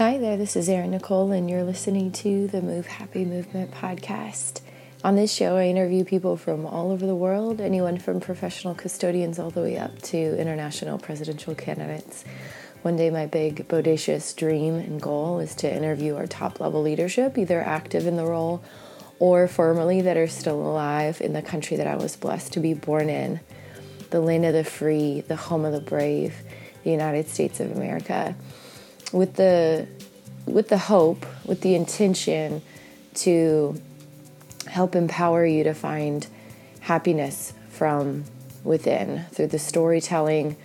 Hi 0.00 0.16
there, 0.16 0.38
this 0.38 0.56
is 0.56 0.66
Erin 0.66 0.92
Nicole, 0.92 1.30
and 1.30 1.50
you're 1.50 1.62
listening 1.62 2.10
to 2.12 2.46
the 2.46 2.62
Move 2.62 2.86
Happy 2.86 3.26
Movement 3.26 3.70
podcast. 3.70 4.62
On 5.04 5.14
this 5.14 5.30
show, 5.30 5.58
I 5.58 5.66
interview 5.66 6.06
people 6.06 6.38
from 6.38 6.64
all 6.64 6.90
over 6.90 7.06
the 7.06 7.14
world, 7.14 7.60
anyone 7.60 7.98
from 7.98 8.18
professional 8.18 8.74
custodians 8.74 9.38
all 9.38 9.50
the 9.50 9.60
way 9.60 9.76
up 9.76 10.00
to 10.04 10.40
international 10.40 10.96
presidential 10.96 11.54
candidates. 11.54 12.24
One 12.80 12.96
day, 12.96 13.10
my 13.10 13.26
big, 13.26 13.68
bodacious 13.68 14.34
dream 14.34 14.76
and 14.76 15.02
goal 15.02 15.38
is 15.38 15.54
to 15.56 15.70
interview 15.70 16.16
our 16.16 16.26
top 16.26 16.60
level 16.60 16.80
leadership, 16.80 17.36
either 17.36 17.60
active 17.60 18.06
in 18.06 18.16
the 18.16 18.24
role 18.24 18.64
or 19.18 19.48
formerly 19.48 20.00
that 20.00 20.16
are 20.16 20.28
still 20.28 20.62
alive 20.62 21.20
in 21.20 21.34
the 21.34 21.42
country 21.42 21.76
that 21.76 21.86
I 21.86 21.96
was 21.96 22.16
blessed 22.16 22.54
to 22.54 22.60
be 22.60 22.72
born 22.72 23.10
in 23.10 23.40
the 24.08 24.20
land 24.22 24.46
of 24.46 24.54
the 24.54 24.64
free, 24.64 25.20
the 25.20 25.36
home 25.36 25.66
of 25.66 25.74
the 25.74 25.80
brave, 25.82 26.36
the 26.84 26.90
United 26.90 27.28
States 27.28 27.60
of 27.60 27.70
America 27.72 28.34
with 29.12 29.34
the 29.34 29.86
with 30.46 30.68
the 30.68 30.78
hope, 30.78 31.26
with 31.44 31.60
the 31.60 31.74
intention 31.74 32.62
to 33.14 33.80
help 34.66 34.94
empower 34.94 35.44
you 35.44 35.64
to 35.64 35.74
find 35.74 36.26
happiness 36.80 37.52
from 37.68 38.24
within 38.64 39.24
through 39.32 39.46
the 39.46 39.58
storytelling, 39.58 40.56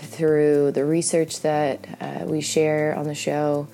through 0.00 0.72
the 0.72 0.84
research 0.84 1.40
that 1.40 1.86
uh, 2.00 2.24
we 2.24 2.40
share 2.40 2.94
on 2.96 3.04
the 3.04 3.14
show, 3.14 3.68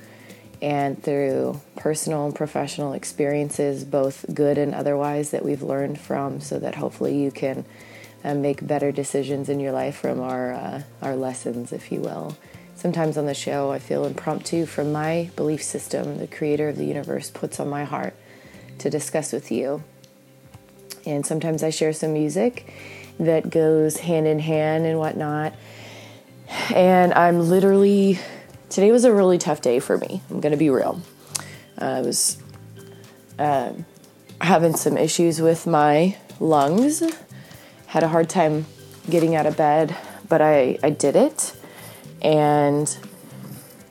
and 0.63 1.03
through 1.03 1.61
personal 1.77 2.27
and 2.27 2.35
professional 2.35 2.93
experiences, 2.93 3.85
both 3.85 4.25
good 4.33 4.59
and 4.59 4.75
otherwise, 4.75 5.31
that 5.31 5.45
we've 5.45 5.63
learned 5.63 6.01
from, 6.01 6.41
so 6.41 6.59
that 6.59 6.75
hopefully 6.77 7.17
you 7.17 7.31
can 7.31 7.65
uh, 8.25 8.35
make 8.35 8.67
better 8.67 8.91
decisions 8.91 9.49
in 9.49 9.61
your 9.61 9.73
life 9.73 9.97
from 9.97 10.21
our 10.21 10.53
uh, 10.53 10.83
our 11.03 11.17
lessons, 11.17 11.73
if 11.73 11.93
you 11.93 12.01
will. 12.01 12.37
Sometimes 12.85 13.17
on 13.17 13.25
the 13.25 13.33
show, 13.33 13.73
I 13.73 13.79
feel 13.79 14.05
impromptu 14.05 14.67
from 14.67 14.93
my 14.93 15.31
belief 15.37 15.63
system, 15.63 16.19
the 16.19 16.27
creator 16.27 16.69
of 16.69 16.77
the 16.77 16.85
universe 16.85 17.31
puts 17.31 17.59
on 17.59 17.67
my 17.67 17.85
heart 17.85 18.13
to 18.77 18.91
discuss 18.91 19.33
with 19.33 19.51
you. 19.51 19.83
And 21.07 21.25
sometimes 21.25 21.63
I 21.63 21.71
share 21.71 21.95
some 21.95 22.13
music 22.13 22.71
that 23.19 23.49
goes 23.49 24.01
hand 24.01 24.27
in 24.27 24.39
hand 24.39 24.85
and 24.85 24.99
whatnot. 24.99 25.55
And 26.75 27.15
I'm 27.15 27.49
literally, 27.49 28.19
today 28.69 28.93
was 28.93 29.07
a 29.07 29.15
really 29.15 29.39
tough 29.39 29.63
day 29.63 29.81
for 29.81 29.97
me. 29.97 30.21
I'm 30.29 30.41
going 30.41 30.53
to 30.53 30.59
be 30.59 30.69
real. 30.69 31.01
Uh, 31.81 31.85
I 31.87 32.01
was 32.03 32.37
uh, 33.39 33.73
having 34.43 34.77
some 34.77 34.99
issues 34.99 35.41
with 35.41 35.67
my 35.67 36.19
lungs, 36.39 37.03
had 37.87 38.03
a 38.03 38.09
hard 38.09 38.29
time 38.29 38.67
getting 39.09 39.35
out 39.35 39.47
of 39.47 39.57
bed, 39.57 39.97
but 40.29 40.43
I, 40.43 40.79
I 40.83 40.91
did 40.91 41.17
it 41.17 41.55
and 42.25 42.99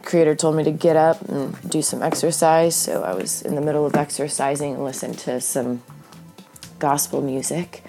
creator 0.03 0.36
told 0.36 0.58
me 0.58 0.64
to 0.66 0.72
get 0.72 0.98
up 0.98 1.22
and 1.30 1.70
do 1.70 1.81
some 1.81 2.02
exercise 2.02 2.76
so 2.76 3.03
i 3.03 3.14
was 3.14 3.42
in 3.44 3.56
the 3.56 3.62
middle 3.62 3.86
of 3.86 3.95
exercising 3.95 4.73
and 4.73 4.84
listened 4.84 5.17
to 5.17 5.39
some 5.39 5.81
gospel 6.84 7.22
music. 7.22 7.81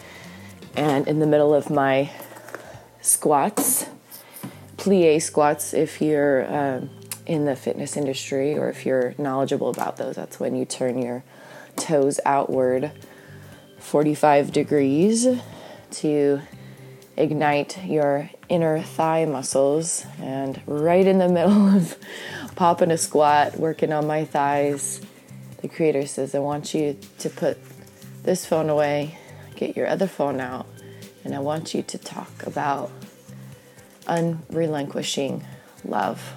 And 0.77 1.09
in 1.09 1.19
the 1.19 1.27
middle 1.27 1.53
of 1.53 1.69
my 1.69 2.13
squats 3.01 3.87
plie 4.77 5.21
squats 5.21 5.75
if 5.75 6.01
you're 6.01 6.47
um, 6.55 6.91
in 7.27 7.45
the 7.45 7.57
fitness 7.57 7.97
industry 7.97 8.57
or 8.57 8.69
if 8.69 8.87
you're 8.87 9.15
knowledgeable 9.19 9.69
about 9.69 9.97
those 9.97 10.15
that's 10.15 10.39
when 10.39 10.55
you 10.55 10.65
turn 10.65 10.97
your 11.03 11.25
toes 11.77 12.21
outward 12.25 12.93
45 13.79 14.53
degrees 14.53 15.27
to 15.91 16.41
ignite 17.17 17.85
your 17.85 18.31
inner 18.49 18.81
thigh 18.81 19.25
muscles. 19.25 20.07
And 20.21 20.61
right 20.67 21.07
in 21.07 21.19
the 21.19 21.29
middle 21.39 21.77
of 21.77 21.97
popping 22.57 22.91
a 22.91 22.99
squat, 22.99 23.59
working 23.59 23.93
on 23.93 24.07
my 24.07 24.25
thighs, 24.25 25.01
the 25.63 25.69
creator 25.69 26.07
says, 26.07 26.35
I 26.35 26.41
want 26.41 26.75
you 26.75 26.99
to 27.19 27.31
put 27.31 27.59
this 28.23 28.47
phone 28.47 28.69
away, 28.69 29.19
get 29.57 29.77
your 29.77 29.87
other 29.87 30.07
phone 30.07 30.41
out, 30.41 30.67
and 31.25 31.35
I 31.35 31.39
want 31.39 31.75
you 31.75 31.83
to 31.83 31.99
talk 31.99 32.47
about 32.47 32.91
unrelinquishing 34.07 35.45
love. 35.85 36.35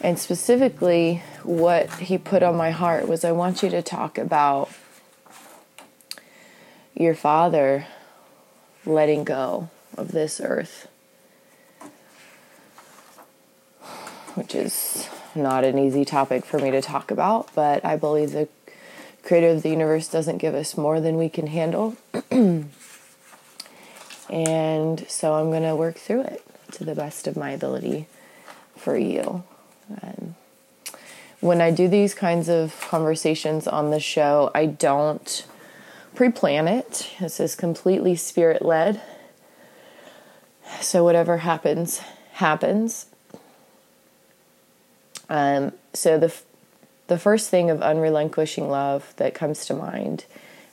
And 0.00 0.18
specifically, 0.18 1.22
what 1.42 1.90
he 1.94 2.16
put 2.16 2.42
on 2.42 2.56
my 2.56 2.70
heart 2.70 3.06
was 3.06 3.24
I 3.24 3.32
want 3.32 3.62
you 3.62 3.70
to 3.70 3.82
talk 3.82 4.18
about 4.18 4.70
your 6.94 7.14
father 7.14 7.86
letting 8.84 9.24
go 9.24 9.68
of 9.96 10.12
this 10.12 10.40
earth, 10.42 10.88
which 14.34 14.54
is 14.54 15.08
not 15.34 15.64
an 15.64 15.78
easy 15.78 16.04
topic 16.04 16.44
for 16.44 16.58
me 16.58 16.70
to 16.70 16.80
talk 16.82 17.10
about, 17.10 17.48
but 17.54 17.84
I 17.84 17.96
believe 17.96 18.32
the 18.32 18.48
creator 19.22 19.48
of 19.48 19.62
the 19.62 19.70
universe 19.70 20.08
doesn't 20.08 20.38
give 20.38 20.54
us 20.54 20.76
more 20.76 21.00
than 21.00 21.16
we 21.16 21.28
can 21.28 21.46
handle. 21.46 21.96
and 22.30 22.68
so 25.08 25.34
I'm 25.34 25.50
going 25.50 25.62
to 25.62 25.76
work 25.76 25.96
through 25.96 26.22
it 26.22 26.44
to 26.72 26.84
the 26.84 26.94
best 26.94 27.26
of 27.26 27.36
my 27.36 27.50
ability 27.50 28.06
for 28.76 28.96
you. 28.96 29.44
And 30.02 30.34
when 31.40 31.60
I 31.60 31.70
do 31.70 31.88
these 31.88 32.14
kinds 32.14 32.48
of 32.48 32.78
conversations 32.88 33.66
on 33.66 33.90
the 33.90 34.00
show, 34.00 34.50
I 34.54 34.66
don't 34.66 35.46
pre 36.14 36.30
plan 36.30 36.68
it. 36.68 37.10
This 37.20 37.40
is 37.40 37.54
completely 37.54 38.16
spirit 38.16 38.62
led. 38.62 39.00
So, 40.80 41.04
whatever 41.04 41.38
happens, 41.38 42.00
happens. 42.32 43.06
Um, 45.28 45.72
so, 45.92 46.18
the, 46.18 46.34
the 47.06 47.18
first 47.18 47.50
thing 47.50 47.70
of 47.70 47.82
unrelinquishing 47.82 48.68
love 48.68 49.12
that 49.16 49.34
comes 49.34 49.66
to 49.66 49.74
mind. 49.74 50.24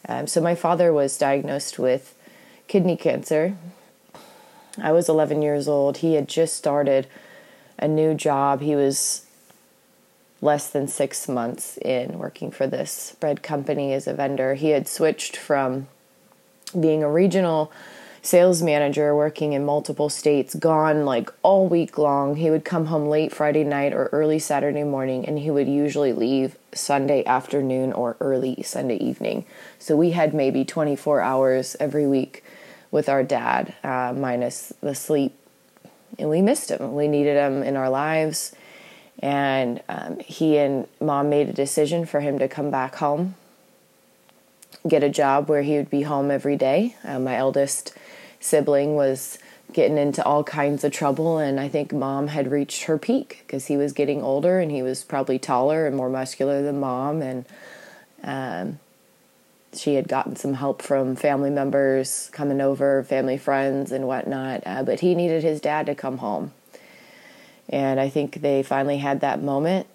Um, 0.07 0.27
so, 0.27 0.41
my 0.41 0.55
father 0.55 0.93
was 0.93 1.17
diagnosed 1.17 1.77
with 1.77 2.15
kidney 2.67 2.97
cancer. 2.97 3.55
I 4.81 4.91
was 4.91 5.09
11 5.09 5.41
years 5.41 5.67
old. 5.67 5.97
He 5.97 6.13
had 6.13 6.27
just 6.27 6.55
started 6.55 7.07
a 7.79 7.87
new 7.87 8.13
job. 8.13 8.61
He 8.61 8.75
was 8.75 9.25
less 10.41 10.69
than 10.69 10.87
six 10.87 11.27
months 11.27 11.77
in 11.77 12.19
working 12.19 12.51
for 12.51 12.67
this 12.67 13.15
bread 13.19 13.41
company 13.41 13.93
as 13.93 14.07
a 14.07 14.13
vendor. 14.13 14.53
He 14.53 14.69
had 14.69 14.87
switched 14.87 15.35
from 15.35 15.87
being 16.79 17.01
a 17.01 17.09
regional 17.09 17.71
sales 18.27 18.61
manager 18.61 19.15
working 19.15 19.53
in 19.53 19.63
multiple 19.63 20.09
states, 20.09 20.53
gone 20.53 21.05
like 21.05 21.31
all 21.43 21.65
week 21.69 21.97
long. 21.97 22.35
He 22.35 22.49
would 22.49 22.65
come 22.65 22.87
home 22.87 23.07
late 23.07 23.31
Friday 23.31 23.63
night 23.63 23.93
or 23.93 24.07
early 24.07 24.37
Saturday 24.37 24.83
morning, 24.83 25.25
and 25.25 25.39
he 25.39 25.49
would 25.49 25.69
usually 25.69 26.11
leave 26.11 26.57
Sunday 26.73 27.23
afternoon 27.23 27.93
or 27.93 28.17
early 28.19 28.61
Sunday 28.63 28.97
evening. 28.97 29.45
So 29.79 29.95
we 29.95 30.11
had 30.11 30.33
maybe 30.33 30.65
24 30.65 31.21
hours 31.21 31.77
every 31.79 32.05
week 32.05 32.43
with 32.91 33.07
our 33.07 33.23
dad, 33.23 33.73
uh, 33.81 34.13
minus 34.13 34.73
the 34.81 34.93
sleep. 34.93 35.33
And 36.19 36.29
we 36.29 36.41
missed 36.41 36.69
him. 36.69 36.95
We 36.95 37.07
needed 37.07 37.37
him 37.37 37.63
in 37.63 37.77
our 37.77 37.89
lives 37.89 38.53
and 39.19 39.81
um, 39.87 40.19
he 40.19 40.57
and 40.57 40.87
mom 40.99 41.29
made 41.29 41.47
a 41.47 41.53
decision 41.53 42.05
for 42.05 42.19
him 42.19 42.37
to 42.39 42.47
come 42.47 42.69
back 42.69 42.95
home 42.95 43.35
get 44.87 45.03
a 45.03 45.09
job 45.09 45.49
where 45.49 45.63
he 45.63 45.75
would 45.75 45.89
be 45.89 46.03
home 46.03 46.29
every 46.29 46.55
day 46.55 46.95
uh, 47.03 47.17
my 47.17 47.35
eldest 47.35 47.93
sibling 48.39 48.95
was 48.95 49.37
getting 49.73 49.97
into 49.97 50.23
all 50.23 50.43
kinds 50.43 50.83
of 50.83 50.91
trouble 50.91 51.37
and 51.37 51.59
i 51.59 51.67
think 51.67 51.91
mom 51.91 52.27
had 52.27 52.51
reached 52.51 52.83
her 52.83 52.97
peak 52.97 53.43
because 53.45 53.67
he 53.67 53.77
was 53.77 53.93
getting 53.93 54.21
older 54.21 54.59
and 54.59 54.71
he 54.71 54.81
was 54.81 55.03
probably 55.03 55.37
taller 55.37 55.85
and 55.85 55.95
more 55.95 56.09
muscular 56.09 56.61
than 56.61 56.79
mom 56.79 57.21
and 57.21 57.45
um, 58.23 58.79
she 59.73 59.95
had 59.95 60.07
gotten 60.07 60.35
some 60.35 60.55
help 60.55 60.81
from 60.81 61.15
family 61.15 61.49
members 61.49 62.29
coming 62.31 62.61
over 62.61 63.03
family 63.03 63.37
friends 63.37 63.91
and 63.91 64.07
whatnot 64.07 64.63
uh, 64.65 64.83
but 64.83 65.01
he 65.01 65.13
needed 65.13 65.43
his 65.43 65.59
dad 65.59 65.85
to 65.85 65.93
come 65.93 66.19
home 66.19 66.51
and 67.69 67.99
I 67.99 68.09
think 68.09 68.41
they 68.41 68.63
finally 68.63 68.97
had 68.97 69.19
that 69.21 69.41
moment 69.41 69.87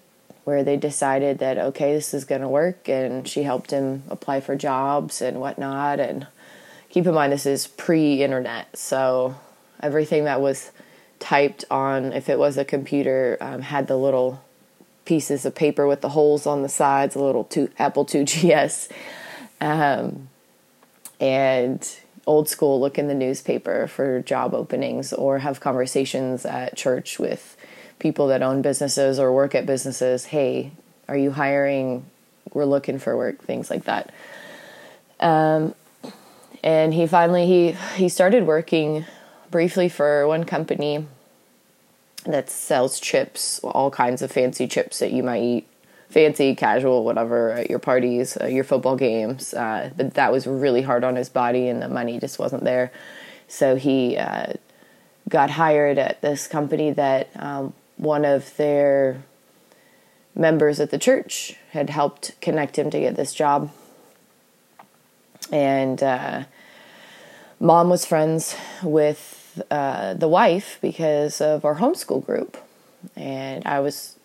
where 0.43 0.63
they 0.63 0.77
decided 0.77 1.39
that, 1.39 1.57
okay, 1.57 1.93
this 1.93 2.13
is 2.13 2.25
going 2.25 2.41
to 2.41 2.47
work. 2.47 2.87
And 2.87 3.27
she 3.27 3.43
helped 3.43 3.71
him 3.71 4.03
apply 4.09 4.41
for 4.41 4.55
jobs 4.55 5.21
and 5.21 5.39
whatnot. 5.39 5.99
And 5.99 6.27
keep 6.93 7.07
in 7.07 7.13
mind, 7.13 7.33
this 7.33 7.47
is 7.47 7.65
pre 7.65 8.21
internet. 8.21 8.77
So 8.77 9.35
everything 9.81 10.25
that 10.25 10.39
was 10.39 10.71
typed 11.19 11.65
on, 11.71 12.13
if 12.13 12.29
it 12.29 12.37
was 12.37 12.55
a 12.55 12.63
computer, 12.63 13.35
um, 13.41 13.63
had 13.63 13.87
the 13.87 13.97
little 13.97 14.43
pieces 15.03 15.43
of 15.43 15.55
paper 15.55 15.87
with 15.87 16.01
the 16.01 16.09
holes 16.09 16.45
on 16.45 16.61
the 16.61 16.69
sides, 16.69 17.15
a 17.15 17.19
little 17.19 17.45
two, 17.45 17.71
Apple 17.79 18.05
IIgs. 18.05 18.89
Um, 19.59 20.29
and 21.19 21.99
old 22.27 22.47
school 22.47 22.79
look 22.79 22.99
in 22.99 23.07
the 23.07 23.15
newspaper 23.15 23.87
for 23.87 24.21
job 24.21 24.53
openings 24.53 25.11
or 25.13 25.39
have 25.39 25.59
conversations 25.59 26.45
at 26.45 26.77
church 26.77 27.17
with 27.17 27.57
people 27.97 28.27
that 28.27 28.43
own 28.43 28.61
businesses 28.61 29.17
or 29.19 29.33
work 29.33 29.55
at 29.55 29.65
businesses 29.65 30.25
hey 30.25 30.71
are 31.07 31.17
you 31.17 31.31
hiring 31.31 32.05
we're 32.53 32.65
looking 32.65 32.97
for 32.97 33.15
work 33.15 33.41
things 33.41 33.69
like 33.69 33.83
that 33.83 34.13
um, 35.19 35.75
and 36.63 36.93
he 36.93 37.05
finally 37.05 37.45
he 37.45 37.71
he 37.95 38.09
started 38.09 38.45
working 38.47 39.05
briefly 39.51 39.89
for 39.89 40.27
one 40.27 40.43
company 40.45 41.05
that 42.25 42.49
sells 42.49 42.99
chips, 42.99 43.59
all 43.59 43.91
kinds 43.91 44.21
of 44.21 44.31
fancy 44.31 44.67
chips 44.67 44.99
that 44.99 45.11
you 45.11 45.21
might 45.21 45.43
eat, 45.43 45.67
fancy, 46.09 46.55
casual, 46.55 47.03
whatever, 47.03 47.51
at 47.51 47.69
your 47.69 47.79
parties, 47.79 48.37
uh, 48.39 48.45
your 48.45 48.63
football 48.63 48.95
games. 48.95 49.53
Uh, 49.53 49.91
but 49.95 50.13
that 50.13 50.31
was 50.31 50.47
really 50.47 50.81
hard 50.81 51.03
on 51.03 51.15
his 51.15 51.29
body, 51.29 51.67
and 51.67 51.81
the 51.81 51.89
money 51.89 52.19
just 52.19 52.39
wasn't 52.39 52.63
there. 52.63 52.91
So 53.47 53.75
he 53.75 54.17
uh, 54.17 54.53
got 55.27 55.51
hired 55.51 55.97
at 55.97 56.21
this 56.21 56.47
company 56.47 56.91
that 56.91 57.29
um, 57.35 57.73
one 57.97 58.25
of 58.25 58.55
their 58.57 59.23
members 60.35 60.79
at 60.79 60.91
the 60.91 60.97
church 60.97 61.55
had 61.71 61.89
helped 61.89 62.39
connect 62.41 62.77
him 62.77 62.89
to 62.89 62.99
get 62.99 63.15
this 63.15 63.33
job. 63.33 63.71
And 65.51 66.01
uh, 66.01 66.45
mom 67.59 67.89
was 67.89 68.05
friends 68.05 68.55
with 68.81 69.61
uh, 69.69 70.13
the 70.13 70.27
wife 70.27 70.79
because 70.81 71.41
of 71.41 71.65
our 71.65 71.75
homeschool 71.75 72.25
group. 72.25 72.57
And 73.15 73.65
I 73.65 73.79
was 73.79 74.17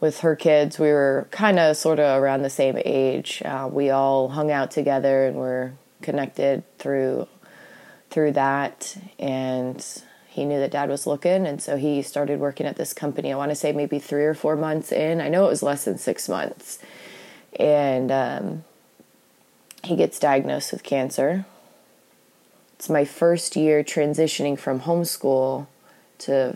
with 0.00 0.20
her 0.20 0.36
kids. 0.36 0.78
We 0.78 0.88
were 0.88 1.26
kind 1.30 1.58
of 1.58 1.76
sort 1.76 1.98
of 1.98 2.22
around 2.22 2.42
the 2.42 2.50
same 2.50 2.78
age. 2.84 3.42
Uh, 3.44 3.68
we 3.70 3.90
all 3.90 4.28
hung 4.28 4.50
out 4.50 4.70
together 4.70 5.26
and 5.26 5.36
were 5.36 5.72
connected 6.02 6.62
through 6.78 7.28
through 8.10 8.32
that. 8.32 8.96
And 9.18 9.84
he 10.34 10.44
knew 10.44 10.58
that 10.58 10.72
dad 10.72 10.88
was 10.88 11.06
looking 11.06 11.46
and 11.46 11.62
so 11.62 11.76
he 11.76 12.02
started 12.02 12.40
working 12.40 12.66
at 12.66 12.74
this 12.74 12.92
company 12.92 13.32
i 13.32 13.36
want 13.36 13.52
to 13.52 13.54
say 13.54 13.70
maybe 13.70 14.00
three 14.00 14.24
or 14.24 14.34
four 14.34 14.56
months 14.56 14.90
in 14.90 15.20
i 15.20 15.28
know 15.28 15.46
it 15.46 15.48
was 15.48 15.62
less 15.62 15.84
than 15.84 15.96
six 15.96 16.28
months 16.28 16.80
and 17.56 18.10
um, 18.10 18.64
he 19.84 19.94
gets 19.94 20.18
diagnosed 20.18 20.72
with 20.72 20.82
cancer 20.82 21.46
it's 22.84 22.90
my 22.90 23.06
first 23.06 23.56
year 23.56 23.82
transitioning 23.82 24.58
from 24.58 24.80
homeschool 24.80 25.66
to 26.18 26.54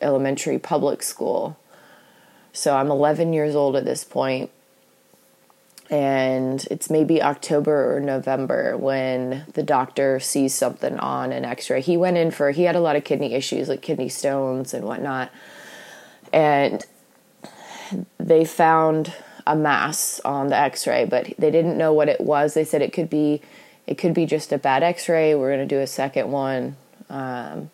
elementary 0.00 0.60
public 0.60 1.02
school 1.02 1.58
so 2.52 2.76
i'm 2.76 2.88
11 2.88 3.32
years 3.32 3.56
old 3.56 3.74
at 3.74 3.84
this 3.84 4.04
point 4.04 4.48
and 5.90 6.64
it's 6.70 6.88
maybe 6.88 7.20
October 7.20 7.96
or 7.96 8.00
November 8.00 8.76
when 8.76 9.44
the 9.54 9.62
doctor 9.64 10.20
sees 10.20 10.54
something 10.54 10.98
on 10.98 11.30
an 11.30 11.44
x 11.44 11.68
ray. 11.68 11.82
He 11.82 11.96
went 11.98 12.16
in 12.16 12.30
for, 12.30 12.52
he 12.52 12.62
had 12.62 12.74
a 12.74 12.80
lot 12.80 12.96
of 12.96 13.04
kidney 13.04 13.34
issues, 13.34 13.68
like 13.68 13.82
kidney 13.82 14.08
stones 14.08 14.72
and 14.72 14.86
whatnot. 14.86 15.30
And 16.32 16.86
they 18.18 18.46
found 18.46 19.12
a 19.46 19.54
mass 19.54 20.20
on 20.24 20.48
the 20.48 20.56
x 20.56 20.86
ray, 20.86 21.04
but 21.04 21.34
they 21.36 21.50
didn't 21.50 21.76
know 21.76 21.92
what 21.92 22.08
it 22.08 22.20
was. 22.20 22.54
They 22.54 22.64
said 22.64 22.80
it 22.80 22.94
could 22.94 23.10
be, 23.10 23.42
it 23.86 23.98
could 23.98 24.14
be 24.14 24.26
just 24.26 24.52
a 24.52 24.58
bad 24.58 24.82
x 24.82 25.08
ray. 25.08 25.34
We're 25.34 25.54
going 25.54 25.68
to 25.68 25.74
do 25.74 25.80
a 25.80 25.86
second 25.86 26.30
one. 26.30 26.76
Um, 27.10 27.70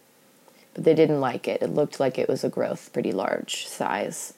but 0.74 0.84
they 0.84 0.94
didn't 0.94 1.20
like 1.20 1.48
it. 1.48 1.62
It 1.62 1.70
looked 1.70 2.00
like 2.00 2.18
it 2.18 2.28
was 2.28 2.44
a 2.44 2.48
growth, 2.48 2.92
pretty 2.92 3.12
large 3.12 3.66
size. 3.66 4.34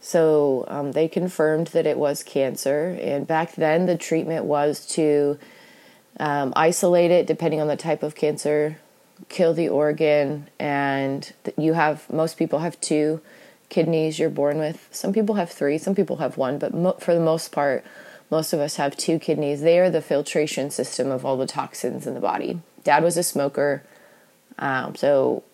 So 0.00 0.64
um, 0.68 0.92
they 0.92 1.08
confirmed 1.08 1.68
that 1.68 1.86
it 1.86 1.96
was 1.96 2.22
cancer. 2.22 2.98
And 3.00 3.26
back 3.26 3.54
then, 3.54 3.86
the 3.86 3.96
treatment 3.96 4.44
was 4.44 4.86
to 4.88 5.38
um, 6.18 6.52
isolate 6.56 7.10
it 7.10 7.26
depending 7.26 7.60
on 7.60 7.68
the 7.68 7.76
type 7.76 8.02
of 8.02 8.14
cancer, 8.14 8.78
kill 9.28 9.54
the 9.54 9.68
organ, 9.68 10.48
and 10.58 11.32
you 11.56 11.74
have 11.74 12.10
most 12.10 12.36
people 12.36 12.60
have 12.60 12.80
two 12.80 13.20
kidneys 13.68 14.18
you're 14.18 14.28
born 14.28 14.58
with. 14.58 14.88
Some 14.90 15.12
people 15.12 15.36
have 15.36 15.50
three, 15.50 15.78
some 15.78 15.94
people 15.94 16.16
have 16.16 16.36
one, 16.36 16.58
but 16.58 16.74
mo- 16.74 16.98
for 17.00 17.14
the 17.14 17.20
most 17.20 17.52
part, 17.52 17.84
most 18.32 18.54
of 18.54 18.60
us 18.60 18.76
have 18.76 18.96
two 18.96 19.18
kidneys. 19.18 19.60
They 19.60 19.78
are 19.78 19.90
the 19.90 20.00
filtration 20.00 20.70
system 20.70 21.10
of 21.10 21.26
all 21.26 21.36
the 21.36 21.46
toxins 21.46 22.06
in 22.06 22.14
the 22.14 22.20
body. 22.20 22.60
Dad 22.82 23.04
was 23.04 23.18
a 23.18 23.22
smoker, 23.22 23.82
um, 24.58 24.96
so 24.96 25.44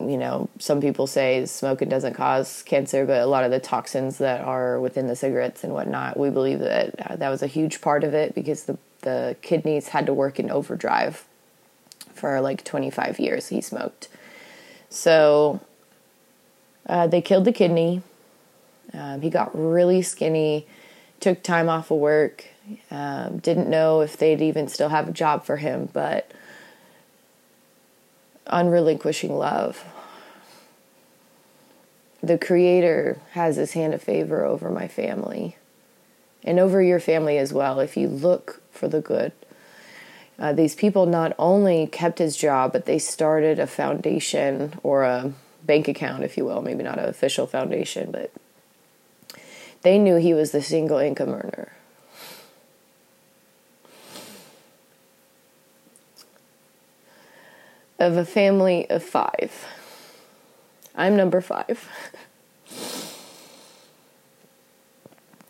you 0.00 0.18
know, 0.18 0.48
some 0.58 0.80
people 0.80 1.06
say 1.06 1.46
smoking 1.46 1.88
doesn't 1.88 2.14
cause 2.14 2.62
cancer, 2.64 3.06
but 3.06 3.22
a 3.22 3.26
lot 3.26 3.44
of 3.44 3.50
the 3.50 3.60
toxins 3.60 4.18
that 4.18 4.42
are 4.42 4.78
within 4.80 5.06
the 5.06 5.16
cigarettes 5.16 5.64
and 5.64 5.72
whatnot, 5.72 6.18
we 6.18 6.28
believe 6.28 6.58
that 6.58 6.94
uh, 7.00 7.16
that 7.16 7.30
was 7.30 7.42
a 7.42 7.46
huge 7.46 7.80
part 7.80 8.04
of 8.04 8.12
it 8.12 8.34
because 8.34 8.64
the, 8.64 8.76
the 9.02 9.36
kidneys 9.42 9.88
had 9.88 10.06
to 10.06 10.12
work 10.12 10.38
in 10.38 10.50
overdrive 10.50 11.24
for 12.14 12.40
like 12.40 12.64
25 12.64 13.18
years 13.20 13.48
he 13.48 13.60
smoked. 13.60 14.08
So 14.90 15.60
uh, 16.88 17.06
they 17.06 17.22
killed 17.22 17.44
the 17.44 17.52
kidney. 17.52 18.02
Um, 18.92 19.22
he 19.22 19.30
got 19.30 19.50
really 19.54 20.02
skinny, 20.02 20.66
took 21.20 21.42
time 21.42 21.68
off 21.68 21.90
of 21.90 21.98
work, 21.98 22.44
um, 22.90 23.38
didn't 23.38 23.68
know 23.68 24.00
if 24.00 24.16
they'd 24.16 24.40
even 24.40 24.68
still 24.68 24.88
have 24.88 25.08
a 25.08 25.12
job 25.12 25.44
for 25.44 25.56
him, 25.56 25.88
but 25.92 26.30
unrelinquishing 28.46 29.36
love. 29.36 29.84
The 32.22 32.38
Creator 32.38 33.20
has 33.32 33.56
His 33.56 33.72
hand 33.72 33.94
of 33.94 34.02
favor 34.02 34.44
over 34.44 34.70
my 34.70 34.88
family 34.88 35.56
and 36.42 36.58
over 36.58 36.82
your 36.82 37.00
family 37.00 37.38
as 37.38 37.52
well 37.52 37.80
if 37.80 37.96
you 37.96 38.08
look 38.08 38.62
for 38.70 38.88
the 38.88 39.00
good. 39.00 39.32
Uh, 40.38 40.52
these 40.52 40.74
people 40.74 41.06
not 41.06 41.34
only 41.38 41.86
kept 41.86 42.18
his 42.18 42.36
job, 42.36 42.72
but 42.72 42.84
they 42.84 42.98
started 42.98 43.58
a 43.58 43.66
foundation 43.66 44.78
or 44.82 45.02
a 45.02 45.32
bank 45.62 45.88
account, 45.88 46.22
if 46.22 46.36
you 46.36 46.44
will, 46.44 46.60
maybe 46.60 46.82
not 46.82 46.98
an 46.98 47.08
official 47.08 47.46
foundation, 47.46 48.10
but 48.10 48.30
they 49.86 49.98
knew 49.98 50.16
he 50.16 50.34
was 50.34 50.50
the 50.50 50.62
single 50.62 50.98
income 50.98 51.30
earner. 51.30 51.72
of 57.98 58.16
a 58.16 58.24
family 58.24 58.88
of 58.90 59.02
five. 59.02 59.66
I'm 60.94 61.16
number 61.16 61.40
five. 61.40 61.88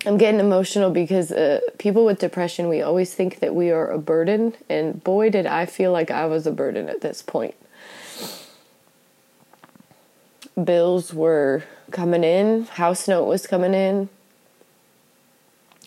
I'm 0.07 0.17
getting 0.17 0.39
emotional 0.39 0.91
because 0.91 1.33
uh, 1.33 1.61
people 1.79 2.05
with 2.05 2.21
depression, 2.21 2.69
we 2.69 2.81
always 2.83 3.13
think 3.13 3.41
that 3.41 3.55
we 3.55 3.73
are 3.73 3.91
a 3.91 3.99
burden, 3.99 4.55
and 4.69 5.03
boy, 5.03 5.31
did 5.31 5.47
I 5.47 5.67
feel 5.67 5.91
like 5.91 6.13
I 6.13 6.27
was 6.27 6.47
a 6.47 6.53
burden 6.53 6.89
at 6.89 7.01
this 7.01 7.23
point. 7.23 7.57
Bills 10.63 11.13
were 11.13 11.65
coming 11.91 12.23
in, 12.23 12.67
house 12.67 13.09
note 13.09 13.25
was 13.25 13.49
coming 13.49 13.75
in, 13.75 14.09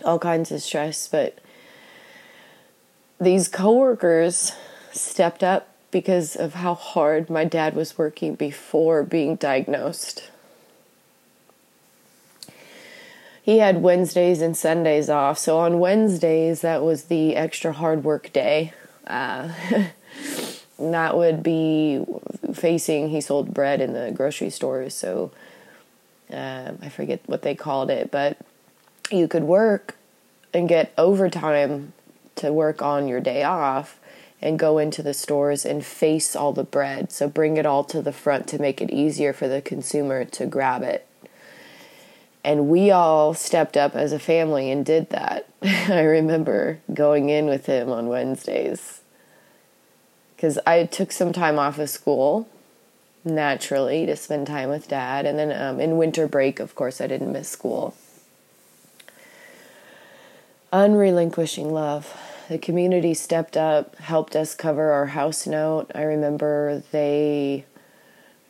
all 0.03 0.19
kinds 0.19 0.51
of 0.51 0.61
stress, 0.61 1.07
but 1.07 1.39
these 3.19 3.47
coworkers 3.47 4.53
stepped 4.91 5.43
up 5.43 5.67
because 5.91 6.35
of 6.35 6.55
how 6.55 6.73
hard 6.73 7.29
my 7.29 7.45
dad 7.45 7.75
was 7.75 7.97
working 7.97 8.35
before 8.35 9.03
being 9.03 9.35
diagnosed. 9.35 10.29
He 13.41 13.57
had 13.57 13.81
Wednesdays 13.81 14.41
and 14.41 14.55
Sundays 14.55 15.09
off. 15.09 15.39
So 15.39 15.57
on 15.57 15.79
Wednesdays, 15.79 16.61
that 16.61 16.83
was 16.83 17.05
the 17.05 17.35
extra 17.35 17.73
hard 17.73 18.03
work 18.03 18.31
day. 18.31 18.73
Uh, 19.07 19.49
that 20.79 21.17
would 21.17 21.41
be 21.41 22.05
facing, 22.53 23.09
he 23.09 23.21
sold 23.21 23.53
bread 23.53 23.81
in 23.81 23.93
the 23.93 24.11
grocery 24.11 24.51
stores. 24.51 24.93
So 24.93 25.31
uh, 26.31 26.73
I 26.79 26.89
forget 26.89 27.21
what 27.25 27.41
they 27.41 27.55
called 27.55 27.89
it, 27.89 28.11
but 28.11 28.37
you 29.11 29.27
could 29.27 29.43
work 29.43 29.95
and 30.53 30.67
get 30.67 30.93
overtime 30.97 31.93
to 32.35 32.51
work 32.51 32.81
on 32.81 33.07
your 33.07 33.19
day 33.19 33.43
off 33.43 33.99
and 34.41 34.57
go 34.57 34.77
into 34.77 35.03
the 35.03 35.13
stores 35.13 35.65
and 35.65 35.85
face 35.85 36.35
all 36.35 36.53
the 36.53 36.63
bread. 36.63 37.11
So 37.11 37.27
bring 37.27 37.57
it 37.57 37.65
all 37.65 37.83
to 37.85 38.01
the 38.01 38.13
front 38.13 38.47
to 38.49 38.59
make 38.59 38.81
it 38.81 38.89
easier 38.89 39.33
for 39.33 39.47
the 39.47 39.61
consumer 39.61 40.23
to 40.25 40.45
grab 40.45 40.81
it. 40.81 41.05
And 42.43 42.69
we 42.69 42.89
all 42.89 43.33
stepped 43.33 43.75
up 43.75 43.95
as 43.95 44.13
a 44.13 44.19
family 44.19 44.71
and 44.71 44.85
did 44.85 45.09
that. 45.09 45.49
I 45.61 46.01
remember 46.01 46.79
going 46.93 47.29
in 47.29 47.47
with 47.47 47.65
him 47.65 47.91
on 47.91 48.07
Wednesdays 48.07 49.01
because 50.35 50.57
I 50.65 50.85
took 50.85 51.11
some 51.11 51.33
time 51.33 51.59
off 51.59 51.77
of 51.77 51.89
school 51.89 52.47
naturally 53.25 54.05
to 54.05 54.15
spend 54.15 54.47
time 54.47 54.69
with 54.69 54.87
dad. 54.87 55.25
And 55.25 55.37
then 55.37 55.51
um, 55.51 55.81
in 55.81 55.97
winter 55.97 56.27
break, 56.27 56.61
of 56.61 56.75
course, 56.75 57.01
I 57.01 57.07
didn't 57.07 57.33
miss 57.33 57.49
school. 57.49 57.93
Unrelinquishing 60.71 61.73
love 61.73 62.15
the 62.49 62.57
community 62.57 63.13
stepped 63.13 63.55
up, 63.55 63.95
helped 63.97 64.35
us 64.35 64.55
cover 64.55 64.91
our 64.91 65.05
house 65.05 65.45
note. 65.45 65.91
I 65.93 66.01
remember 66.01 66.81
they, 66.91 67.63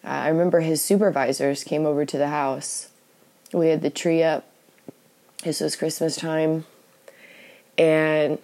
I 0.05 0.29
remember 0.29 0.61
his 0.61 0.81
supervisors 0.81 1.65
came 1.65 1.85
over 1.85 2.05
to 2.05 2.17
the 2.17 2.29
house. 2.29 2.89
We 3.53 3.67
had 3.67 3.81
the 3.81 3.89
tree 3.89 4.23
up. 4.23 4.45
This 5.43 5.59
was 5.59 5.75
Christmas 5.75 6.15
time. 6.15 6.65
And 7.77 8.39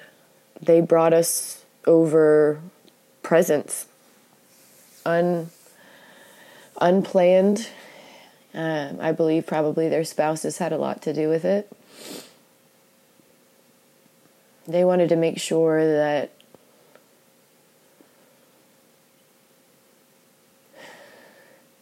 they 0.61 0.81
brought 0.81 1.13
us 1.13 1.63
over 1.85 2.59
presents. 3.23 3.87
Un, 5.05 5.51
unplanned. 6.81 7.69
Um, 8.53 8.97
I 8.99 9.13
believe 9.13 9.47
probably 9.47 9.87
their 9.87 10.03
spouses 10.03 10.57
had 10.57 10.73
a 10.73 10.77
lot 10.77 11.01
to 11.03 11.13
do 11.13 11.29
with 11.29 11.45
it 11.45 11.71
they 14.67 14.83
wanted 14.83 15.09
to 15.09 15.15
make 15.15 15.39
sure 15.39 15.85
that 15.85 16.31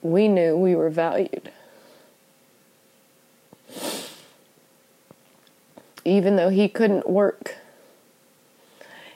we 0.02 0.28
knew 0.28 0.58
we 0.58 0.76
were 0.76 0.90
valued. 0.90 1.52
Even 6.06 6.36
though 6.36 6.50
he 6.50 6.68
couldn't 6.68 7.10
work. 7.10 7.56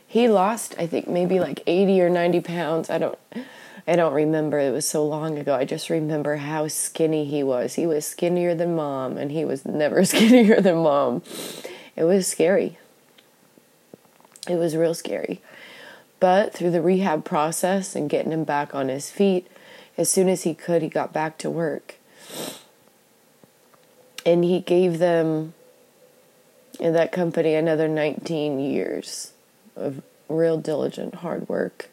He 0.07 0.29
lost, 0.29 0.74
I 0.79 0.88
think, 0.88 1.09
maybe 1.09 1.39
like 1.39 1.62
80 1.67 2.01
or 2.01 2.09
90 2.09 2.39
pounds. 2.41 2.89
I 2.89 2.97
don't. 2.97 3.19
I 3.89 3.95
don't 3.95 4.13
remember. 4.13 4.59
It 4.59 4.71
was 4.71 4.88
so 4.88 5.05
long 5.05 5.38
ago. 5.38 5.55
I 5.55 5.63
just 5.63 5.89
remember 5.89 6.38
how 6.38 6.67
skinny 6.67 7.24
he 7.24 7.41
was. 7.41 7.75
He 7.75 7.86
was 7.88 8.05
skinnier 8.05 8.53
than 8.53 8.75
mom, 8.75 9.17
and 9.17 9.31
he 9.31 9.45
was 9.45 9.65
never 9.65 10.03
skinnier 10.05 10.59
than 10.59 10.77
mom. 10.77 11.24
It 11.95 12.03
was 12.03 12.27
scary. 12.27 12.77
It 14.48 14.56
was 14.56 14.75
real 14.75 14.94
scary. 14.94 15.42
But 16.20 16.54
through 16.54 16.72
the 16.72 16.82
rehab 16.82 17.25
process 17.25 17.96
and 17.96 18.10
getting 18.10 18.32
him 18.32 18.44
back 18.44 18.74
on 18.74 18.89
his 18.89 19.12
feet, 19.12 19.48
as 19.98 20.10
soon 20.10 20.30
as 20.30 20.44
he 20.44 20.54
could, 20.54 20.82
he 20.82 20.89
got 20.89 21.13
back 21.13 21.38
to 21.39 21.50
work. 21.50 21.96
And 24.25 24.44
he 24.44 24.60
gave 24.60 25.00
them 25.00 25.54
in 26.80 26.94
that 26.94 27.12
company 27.12 27.56
another 27.56 27.88
19 27.88 28.60
years 28.60 29.32
of 29.75 30.01
real 30.27 30.58
diligent 30.58 31.16
hard 31.16 31.48
work. 31.48 31.89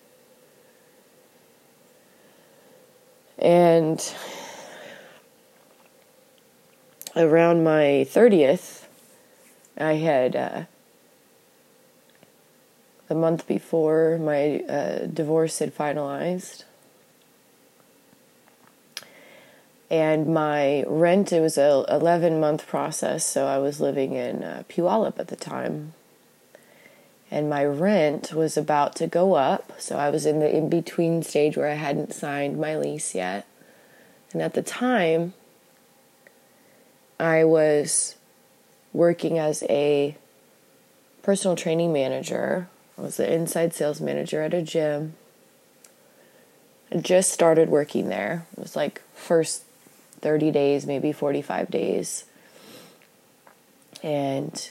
And 3.38 4.14
around 7.16 7.64
my 7.64 8.06
30th, 8.08 8.84
I 9.76 9.94
had 9.94 10.37
uh, 10.37 10.62
the 13.08 13.14
month 13.14 13.46
before 13.46 14.18
my 14.18 14.61
uh, 14.61 15.06
divorce 15.06 15.58
had 15.58 15.76
finalized. 15.76 16.64
And 19.90 20.26
my 20.26 20.84
rent, 20.87 21.32
it 21.32 21.40
was 21.40 21.58
a 21.58 21.84
11 21.88 22.40
month 22.40 22.66
process, 22.66 23.25
so 23.25 23.46
I 23.46 23.58
was 23.58 23.80
living 23.80 24.14
in 24.14 24.42
uh, 24.42 24.64
Puyallup 24.68 25.18
at 25.18 25.28
the 25.28 25.37
time. 25.37 25.92
And 27.30 27.50
my 27.50 27.64
rent 27.64 28.32
was 28.32 28.56
about 28.56 28.96
to 28.96 29.06
go 29.06 29.34
up, 29.34 29.73
so 29.78 29.96
I 29.96 30.11
was 30.11 30.25
in 30.25 30.40
the 30.40 30.56
in 30.56 30.68
between 30.68 31.23
stage 31.23 31.56
where 31.56 31.68
I 31.68 31.75
hadn't 31.75 32.14
signed 32.14 32.58
my 32.58 32.76
lease 32.76 33.14
yet. 33.14 33.46
And 34.32 34.40
at 34.40 34.54
the 34.54 34.62
time, 34.62 35.34
I 37.20 37.44
was 37.44 38.16
working 38.92 39.38
as 39.38 39.62
a 39.68 40.16
personal 41.23 41.56
training 41.56 41.92
manager 41.92 42.68
I 42.96 43.02
was 43.02 43.16
the 43.16 43.32
inside 43.32 43.74
sales 43.74 44.00
manager 44.00 44.42
at 44.42 44.54
a 44.54 44.62
gym. 44.62 45.14
I 46.92 46.98
just 46.98 47.32
started 47.32 47.68
working 47.68 48.08
there. 48.08 48.46
It 48.56 48.60
was 48.60 48.76
like 48.76 49.02
first 49.14 49.64
30 50.20 50.50
days, 50.50 50.86
maybe 50.86 51.12
45 51.12 51.70
days. 51.70 52.24
And 54.02 54.70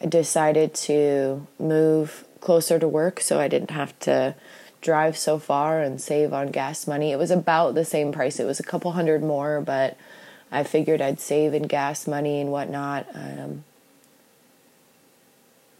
I 0.00 0.06
decided 0.06 0.74
to 0.74 1.46
move 1.58 2.24
closer 2.40 2.78
to 2.78 2.86
work 2.86 3.20
so 3.20 3.40
I 3.40 3.48
didn't 3.48 3.70
have 3.70 3.98
to 4.00 4.34
drive 4.80 5.16
so 5.16 5.38
far 5.38 5.80
and 5.80 6.00
save 6.00 6.32
on 6.32 6.48
gas 6.48 6.86
money. 6.86 7.10
It 7.10 7.18
was 7.18 7.30
about 7.30 7.74
the 7.74 7.84
same 7.84 8.12
price. 8.12 8.38
It 8.38 8.44
was 8.44 8.60
a 8.60 8.62
couple 8.62 8.92
hundred 8.92 9.22
more, 9.22 9.60
but 9.60 9.96
I 10.52 10.62
figured 10.62 11.02
I'd 11.02 11.20
save 11.20 11.54
in 11.54 11.64
gas 11.64 12.06
money 12.06 12.40
and 12.40 12.52
whatnot. 12.52 13.06
Um, 13.14 13.64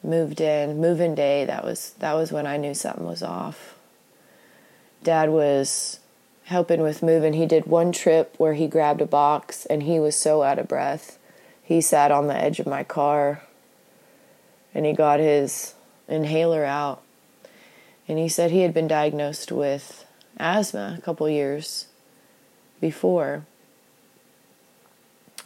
moved 0.06 0.40
in, 0.40 0.80
move-in 0.80 1.14
day, 1.14 1.44
that 1.44 1.64
was 1.64 1.90
that 1.98 2.14
was 2.14 2.32
when 2.32 2.46
I 2.46 2.56
knew 2.56 2.74
something 2.74 3.04
was 3.04 3.22
off. 3.22 3.74
Dad 5.02 5.30
was 5.30 6.00
helping 6.44 6.80
with 6.80 7.02
moving. 7.02 7.32
He 7.32 7.46
did 7.46 7.66
one 7.66 7.92
trip 7.92 8.34
where 8.38 8.54
he 8.54 8.68
grabbed 8.68 9.00
a 9.00 9.06
box 9.06 9.66
and 9.66 9.82
he 9.82 9.98
was 9.98 10.16
so 10.16 10.42
out 10.42 10.58
of 10.58 10.68
breath. 10.68 11.18
He 11.62 11.80
sat 11.80 12.12
on 12.12 12.28
the 12.28 12.36
edge 12.36 12.60
of 12.60 12.66
my 12.66 12.84
car 12.84 13.42
and 14.72 14.86
he 14.86 14.92
got 14.92 15.18
his 15.18 15.74
inhaler 16.08 16.64
out. 16.64 17.02
And 18.08 18.18
he 18.18 18.28
said 18.28 18.50
he 18.52 18.60
had 18.60 18.72
been 18.72 18.86
diagnosed 18.86 19.50
with 19.50 20.04
asthma 20.36 20.94
a 20.96 21.00
couple 21.00 21.28
years 21.28 21.86
before. 22.80 23.44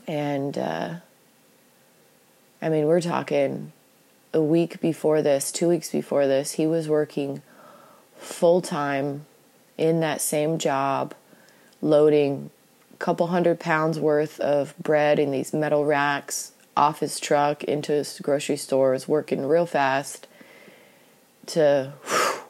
And 0.07 0.59
uh, 0.59 0.97
I 2.61 2.69
mean, 2.69 2.87
we're 2.87 3.00
talking 3.00 3.73
a 4.32 4.40
week 4.40 4.80
before 4.80 5.22
this, 5.22 5.50
two 5.50 5.68
weeks 5.68 5.90
before 5.90 6.26
this, 6.26 6.52
he 6.52 6.66
was 6.66 6.88
working 6.88 7.42
full 8.16 8.60
time 8.60 9.26
in 9.76 10.00
that 10.00 10.20
same 10.20 10.58
job, 10.58 11.14
loading 11.82 12.50
a 12.92 12.96
couple 12.99 13.28
hundred 13.28 13.58
pounds 13.58 13.99
worth 13.99 14.38
of 14.40 14.75
bread 14.78 15.18
in 15.18 15.30
these 15.30 15.52
metal 15.52 15.84
racks 15.84 16.52
off 16.76 17.00
his 17.00 17.18
truck 17.18 17.64
into 17.64 17.92
his 17.92 18.20
grocery 18.20 18.56
stores, 18.56 19.08
working 19.08 19.46
real 19.46 19.66
fast 19.66 20.26
to 21.46 21.92
whew, 22.04 22.42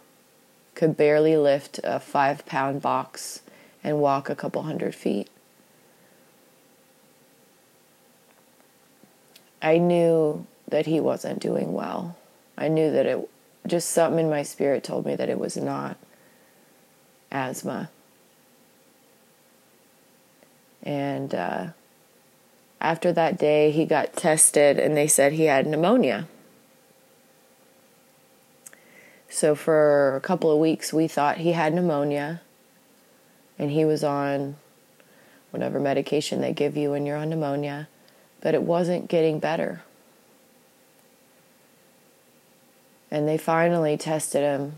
could 0.75 0.97
barely 0.97 1.37
lift 1.37 1.81
a 1.83 1.99
five 1.99 2.45
pound 2.47 2.83
box 2.83 3.41
and 3.83 4.01
walk 4.01 4.29
a 4.29 4.35
couple 4.35 4.63
hundred 4.63 4.95
feet. 4.95 5.29
I 9.63 9.79
knew 9.79 10.47
that 10.71 10.87
he 10.87 11.01
wasn't 11.01 11.41
doing 11.41 11.73
well. 11.73 12.17
I 12.57 12.69
knew 12.69 12.91
that 12.91 13.07
it 13.07 13.29
just 13.67 13.91
something 13.91 14.25
in 14.25 14.31
my 14.31 14.43
spirit 14.43 14.85
told 14.85 15.07
me 15.07 15.17
that 15.17 15.29
it 15.29 15.39
was 15.39 15.57
not 15.57 15.97
asthma. 17.31 17.91
And 20.83 21.35
uh, 21.35 21.67
after 22.81 23.13
that 23.13 23.39
day, 23.39 23.71
he 23.71 23.85
got 23.85 24.15
tested 24.15 24.79
and 24.79 24.97
they 24.97 25.07
said 25.07 25.33
he 25.33 25.45
had 25.45 25.67
pneumonia. 25.67 26.27
So 29.29 29.55
for 29.55 30.17
a 30.17 30.21
couple 30.21 30.51
of 30.51 30.59
weeks, 30.59 30.93
we 30.93 31.07
thought 31.07 31.39
he 31.39 31.53
had 31.53 31.75
pneumonia 31.75 32.41
and 33.59 33.71
he 33.71 33.85
was 33.85 34.03
on 34.03 34.57
whatever 35.51 35.79
medication 35.79 36.41
they 36.41 36.53
give 36.53 36.77
you 36.77 36.93
when 36.93 37.07
you're 37.07 37.17
on 37.17 37.29
pneumonia, 37.29 37.89
but 38.41 38.55
it 38.55 38.63
wasn't 38.63 39.09
getting 39.09 39.39
better. 39.39 39.83
And 43.11 43.27
they 43.27 43.39
finally 43.39 43.97
tested 43.97 44.43
him. 44.43 44.75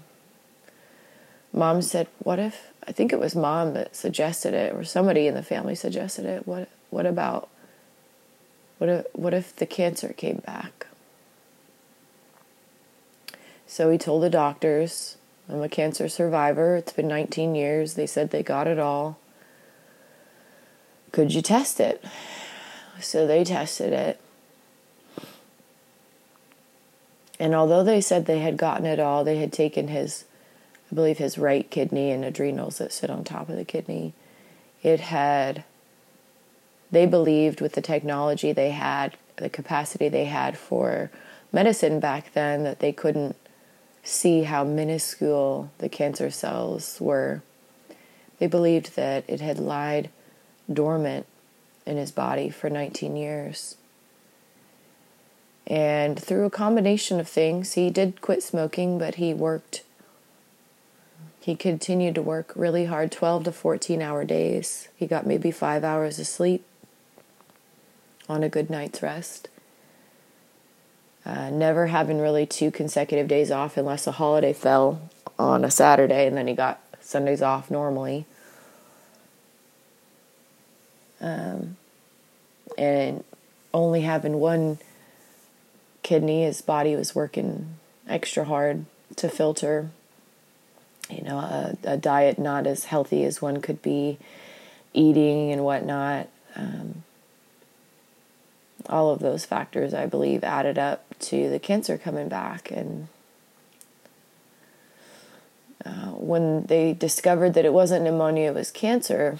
Mom 1.52 1.82
said, 1.82 2.06
"What 2.18 2.38
if?" 2.38 2.72
I 2.86 2.92
think 2.92 3.12
it 3.12 3.20
was 3.20 3.36
mom 3.36 3.74
that 3.74 3.94
suggested 3.94 4.54
it, 4.54 4.74
or 4.74 4.84
somebody 4.84 5.26
in 5.26 5.34
the 5.34 5.42
family 5.42 5.74
suggested 5.74 6.24
it. 6.24 6.46
What? 6.46 6.68
What 6.90 7.06
about? 7.06 7.48
What 8.78 8.88
if? 8.88 9.06
What 9.12 9.34
if 9.34 9.54
the 9.54 9.66
cancer 9.66 10.12
came 10.12 10.42
back? 10.46 10.86
So 13.66 13.90
he 13.90 13.98
told 13.98 14.22
the 14.22 14.30
doctors, 14.30 15.16
"I'm 15.48 15.62
a 15.62 15.68
cancer 15.68 16.08
survivor. 16.08 16.76
It's 16.76 16.92
been 16.92 17.08
19 17.08 17.54
years. 17.54 17.94
They 17.94 18.06
said 18.06 18.30
they 18.30 18.42
got 18.42 18.66
it 18.66 18.78
all. 18.78 19.18
Could 21.10 21.34
you 21.34 21.42
test 21.42 21.80
it?" 21.80 22.02
So 23.00 23.26
they 23.26 23.44
tested 23.44 23.92
it 23.92 24.20
And 27.42 27.56
although 27.56 27.82
they 27.82 28.00
said 28.00 28.26
they 28.26 28.38
had 28.38 28.56
gotten 28.56 28.86
it 28.86 29.00
all, 29.00 29.24
they 29.24 29.38
had 29.38 29.52
taken 29.52 29.88
his, 29.88 30.26
I 30.92 30.94
believe, 30.94 31.18
his 31.18 31.36
right 31.36 31.68
kidney 31.68 32.12
and 32.12 32.24
adrenals 32.24 32.78
that 32.78 32.92
sit 32.92 33.10
on 33.10 33.24
top 33.24 33.48
of 33.48 33.56
the 33.56 33.64
kidney. 33.64 34.14
It 34.84 35.00
had, 35.00 35.64
they 36.92 37.04
believed 37.04 37.60
with 37.60 37.72
the 37.72 37.80
technology 37.80 38.52
they 38.52 38.70
had, 38.70 39.16
the 39.38 39.48
capacity 39.48 40.08
they 40.08 40.26
had 40.26 40.56
for 40.56 41.10
medicine 41.50 41.98
back 41.98 42.32
then, 42.32 42.62
that 42.62 42.78
they 42.78 42.92
couldn't 42.92 43.34
see 44.04 44.44
how 44.44 44.62
minuscule 44.62 45.68
the 45.78 45.88
cancer 45.88 46.30
cells 46.30 46.98
were. 47.00 47.42
They 48.38 48.46
believed 48.46 48.94
that 48.94 49.24
it 49.26 49.40
had 49.40 49.58
lied 49.58 50.10
dormant 50.72 51.26
in 51.86 51.96
his 51.96 52.12
body 52.12 52.50
for 52.50 52.70
19 52.70 53.16
years. 53.16 53.78
And 55.66 56.18
through 56.18 56.44
a 56.44 56.50
combination 56.50 57.20
of 57.20 57.28
things, 57.28 57.74
he 57.74 57.90
did 57.90 58.20
quit 58.20 58.42
smoking, 58.42 58.98
but 58.98 59.16
he 59.16 59.32
worked, 59.32 59.84
he 61.40 61.54
continued 61.54 62.14
to 62.16 62.22
work 62.22 62.52
really 62.56 62.86
hard 62.86 63.12
12 63.12 63.44
to 63.44 63.52
14 63.52 64.02
hour 64.02 64.24
days. 64.24 64.88
He 64.96 65.06
got 65.06 65.26
maybe 65.26 65.50
five 65.50 65.84
hours 65.84 66.18
of 66.18 66.26
sleep 66.26 66.64
on 68.28 68.42
a 68.42 68.48
good 68.48 68.70
night's 68.70 69.02
rest. 69.02 69.48
Uh, 71.24 71.50
never 71.50 71.86
having 71.86 72.18
really 72.18 72.46
two 72.46 72.70
consecutive 72.70 73.28
days 73.28 73.50
off 73.50 73.76
unless 73.76 74.06
a 74.08 74.12
holiday 74.12 74.52
fell 74.52 75.08
on 75.38 75.64
a 75.64 75.70
Saturday, 75.70 76.26
and 76.26 76.36
then 76.36 76.48
he 76.48 76.54
got 76.54 76.80
Sundays 77.00 77.42
off 77.42 77.70
normally. 77.70 78.26
Um, 81.20 81.76
and 82.76 83.22
only 83.72 84.00
having 84.00 84.40
one 84.40 84.78
kidney. 86.02 86.44
His 86.44 86.62
body 86.62 86.96
was 86.96 87.14
working 87.14 87.76
extra 88.08 88.44
hard 88.44 88.84
to 89.16 89.28
filter, 89.28 89.90
you 91.08 91.22
know, 91.22 91.38
a, 91.38 91.76
a 91.84 91.96
diet 91.96 92.38
not 92.38 92.66
as 92.66 92.86
healthy 92.86 93.24
as 93.24 93.42
one 93.42 93.60
could 93.60 93.82
be. 93.82 94.18
eating 94.94 95.50
and 95.52 95.64
whatnot. 95.64 96.28
Um, 96.54 97.04
all 98.88 99.10
of 99.10 99.20
those 99.20 99.44
factors, 99.44 99.94
I 99.94 100.06
believe, 100.06 100.44
added 100.44 100.78
up 100.78 101.04
to 101.20 101.48
the 101.48 101.58
cancer 101.58 101.96
coming 101.96 102.28
back. 102.28 102.70
And 102.70 103.08
uh, 105.84 106.10
when 106.10 106.66
they 106.66 106.92
discovered 106.92 107.54
that 107.54 107.64
it 107.64 107.72
wasn't 107.72 108.04
pneumonia, 108.04 108.50
it 108.50 108.54
was 108.54 108.70
cancer, 108.70 109.38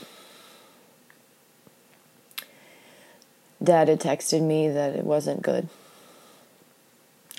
Dad 3.63 3.89
had 3.89 4.01
texted 4.01 4.43
me 4.43 4.69
that 4.69 4.95
it 4.95 5.05
wasn't 5.05 5.43
good. 5.43 5.69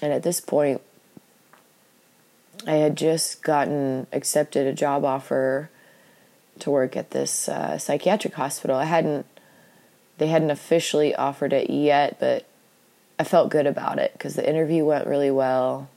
And 0.04 0.12
at 0.12 0.24
this 0.24 0.42
point, 0.42 0.82
I 2.68 2.74
had 2.74 2.98
just 2.98 3.42
gotten 3.42 4.06
accepted 4.12 4.68
a 4.68 4.74
job 4.74 5.06
offer 5.06 5.70
to 6.60 6.70
work 6.70 6.98
at 6.98 7.12
this 7.12 7.48
uh, 7.48 7.78
psychiatric 7.78 8.34
hospital. 8.34 8.76
I 8.76 8.84
hadn't, 8.84 9.26
they 10.18 10.28
hadn't 10.28 10.52
officially 10.52 11.16
offered 11.16 11.54
it 11.54 11.70
yet, 11.70 12.18
but 12.20 12.46
I 13.18 13.24
felt 13.24 13.50
good 13.50 13.66
about 13.66 13.98
it 13.98 14.12
because 14.12 14.36
the 14.36 14.48
interview 14.48 14.84
went 14.84 15.08
really 15.08 15.32
well. 15.32 15.90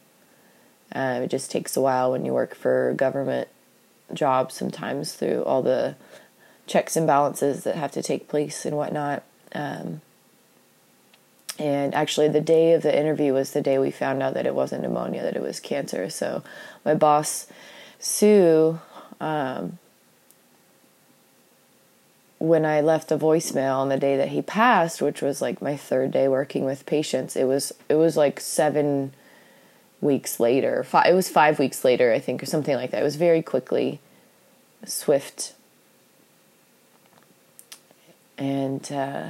Um, 0.92 1.24
it 1.24 1.30
just 1.30 1.50
takes 1.50 1.76
a 1.76 1.80
while 1.80 2.12
when 2.12 2.24
you 2.24 2.32
work 2.32 2.54
for 2.54 2.94
government 2.94 3.48
jobs 4.14 4.54
sometimes 4.54 5.14
through 5.14 5.42
all 5.42 5.62
the 5.62 5.96
checks 6.68 6.94
and 6.94 7.08
balances 7.08 7.64
that 7.64 7.74
have 7.74 7.90
to 7.90 8.04
take 8.04 8.28
place 8.28 8.64
and 8.64 8.76
whatnot. 8.76 9.24
Um, 9.52 10.00
and 11.58 11.94
actually, 11.94 12.28
the 12.28 12.40
day 12.40 12.74
of 12.74 12.82
the 12.82 12.96
interview 12.96 13.32
was 13.32 13.52
the 13.52 13.62
day 13.62 13.78
we 13.78 13.90
found 13.90 14.22
out 14.22 14.34
that 14.34 14.46
it 14.46 14.54
wasn't 14.54 14.82
pneumonia, 14.82 15.22
that 15.22 15.36
it 15.36 15.42
was 15.42 15.58
cancer. 15.58 16.10
So, 16.10 16.42
my 16.84 16.94
boss, 16.94 17.46
Sue, 17.98 18.78
um, 19.20 19.78
when 22.38 22.66
I 22.66 22.82
left 22.82 23.08
the 23.08 23.18
voicemail 23.18 23.78
on 23.78 23.88
the 23.88 23.96
day 23.96 24.18
that 24.18 24.28
he 24.28 24.42
passed, 24.42 25.00
which 25.00 25.22
was 25.22 25.40
like 25.40 25.62
my 25.62 25.76
third 25.76 26.10
day 26.10 26.28
working 26.28 26.64
with 26.66 26.84
patients, 26.84 27.36
it 27.36 27.44
was 27.44 27.72
it 27.88 27.94
was 27.94 28.18
like 28.18 28.38
seven 28.38 29.14
weeks 30.02 30.38
later. 30.38 30.84
Five, 30.84 31.06
it 31.06 31.14
was 31.14 31.30
five 31.30 31.58
weeks 31.58 31.84
later, 31.84 32.12
I 32.12 32.18
think, 32.18 32.42
or 32.42 32.46
something 32.46 32.76
like 32.76 32.90
that. 32.90 33.00
It 33.00 33.04
was 33.04 33.16
very 33.16 33.40
quickly, 33.40 34.00
swift, 34.84 35.54
and. 38.36 38.92
Uh, 38.92 39.28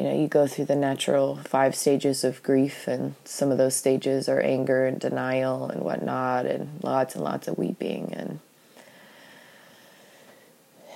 you 0.00 0.06
know, 0.06 0.18
you 0.18 0.28
go 0.28 0.46
through 0.46 0.64
the 0.64 0.74
natural 0.74 1.36
five 1.44 1.76
stages 1.76 2.24
of 2.24 2.42
grief, 2.42 2.88
and 2.88 3.16
some 3.26 3.52
of 3.52 3.58
those 3.58 3.76
stages 3.76 4.30
are 4.30 4.40
anger 4.40 4.86
and 4.86 4.98
denial 4.98 5.68
and 5.68 5.82
whatnot, 5.82 6.46
and 6.46 6.82
lots 6.82 7.14
and 7.14 7.22
lots 7.22 7.46
of 7.46 7.58
weeping. 7.58 8.14
And 8.14 8.40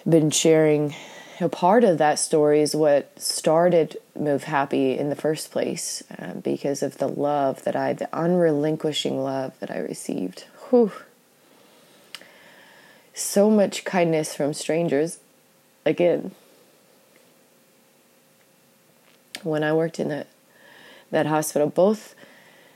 been 0.08 0.30
sharing 0.30 0.94
a 1.38 1.50
part 1.50 1.84
of 1.84 1.98
that 1.98 2.18
story 2.18 2.62
is 2.62 2.74
what 2.74 3.12
started 3.20 3.98
Move 4.18 4.44
Happy 4.44 4.96
in 4.96 5.10
the 5.10 5.16
first 5.16 5.50
place, 5.50 6.02
uh, 6.18 6.32
because 6.32 6.82
of 6.82 6.96
the 6.96 7.08
love 7.08 7.62
that 7.64 7.76
I, 7.76 7.92
the 7.92 8.08
unrelinquishing 8.10 9.22
love 9.22 9.52
that 9.60 9.70
I 9.70 9.80
received. 9.80 10.46
Whew. 10.70 10.92
So 13.12 13.50
much 13.50 13.84
kindness 13.84 14.34
from 14.34 14.54
strangers. 14.54 15.18
Again, 15.84 16.30
when 19.44 19.62
I 19.62 19.72
worked 19.72 20.00
in 20.00 20.08
that 20.08 20.26
that 21.10 21.26
hospital, 21.26 21.68
both 21.68 22.14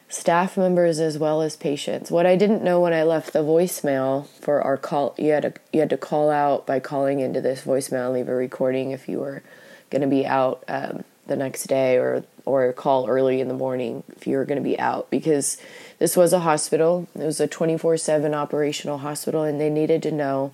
staff 0.09 0.57
members 0.57 0.99
as 0.99 1.19
well 1.19 1.43
as 1.43 1.57
patients. 1.57 2.11
What 2.11 2.27
I 2.27 2.37
didn't 2.37 2.63
know 2.63 2.81
when 2.81 2.93
I 2.93 3.03
left 3.03 3.33
the 3.33 3.41
voicemail 3.41 4.27
for 4.41 4.63
our 4.63 4.77
call, 4.77 5.15
you 5.19 5.33
had 5.33 5.43
to 5.43 5.53
you 5.73 5.81
had 5.81 5.91
to 5.91 5.99
call 5.99 6.31
out 6.31 6.67
by 6.67 6.81
calling 6.81 7.21
into 7.21 7.41
this 7.41 7.63
voicemail 7.63 8.13
leave 8.13 8.29
a 8.29 8.35
recording 8.35 8.91
if 8.93 9.09
you 9.09 9.19
were 9.19 9.43
going 9.91 10.03
to 10.03 10.09
be 10.09 10.27
out 10.27 10.65
um, 10.69 11.05
the 11.27 11.37
next 11.37 11.65
day 11.65 11.97
or 11.97 12.25
or 12.47 12.73
call 12.73 13.09
early 13.09 13.41
in 13.41 13.49
the 13.49 13.54
morning 13.54 14.02
if 14.17 14.26
you 14.26 14.37
were 14.37 14.47
going 14.47 14.63
to 14.63 14.65
be 14.65 14.78
out 14.78 15.11
because 15.11 15.59
this 15.99 16.17
was 16.17 16.33
a 16.33 16.41
hospital. 16.41 17.07
It 17.15 17.25
was 17.25 17.41
a 17.41 17.49
24/7 17.49 18.35
operational 18.35 18.99
hospital 18.99 19.43
and 19.43 19.61
they 19.61 19.71
needed 19.71 20.02
to 20.04 20.11
know 20.11 20.52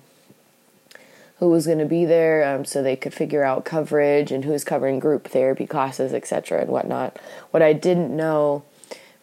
who 1.39 1.49
was 1.49 1.65
going 1.65 1.79
to 1.79 1.85
be 1.85 2.05
there 2.05 2.47
um, 2.47 2.63
so 2.63 2.81
they 2.81 2.95
could 2.95 3.13
figure 3.13 3.43
out 3.43 3.65
coverage 3.65 4.31
and 4.31 4.45
who's 4.45 4.63
covering 4.63 4.99
group 4.99 5.27
therapy 5.27 5.67
classes, 5.67 6.13
etc., 6.13 6.61
and 6.61 6.69
whatnot. 6.69 7.17
What 7.51 7.61
I 7.61 7.73
didn't 7.73 8.15
know 8.15 8.63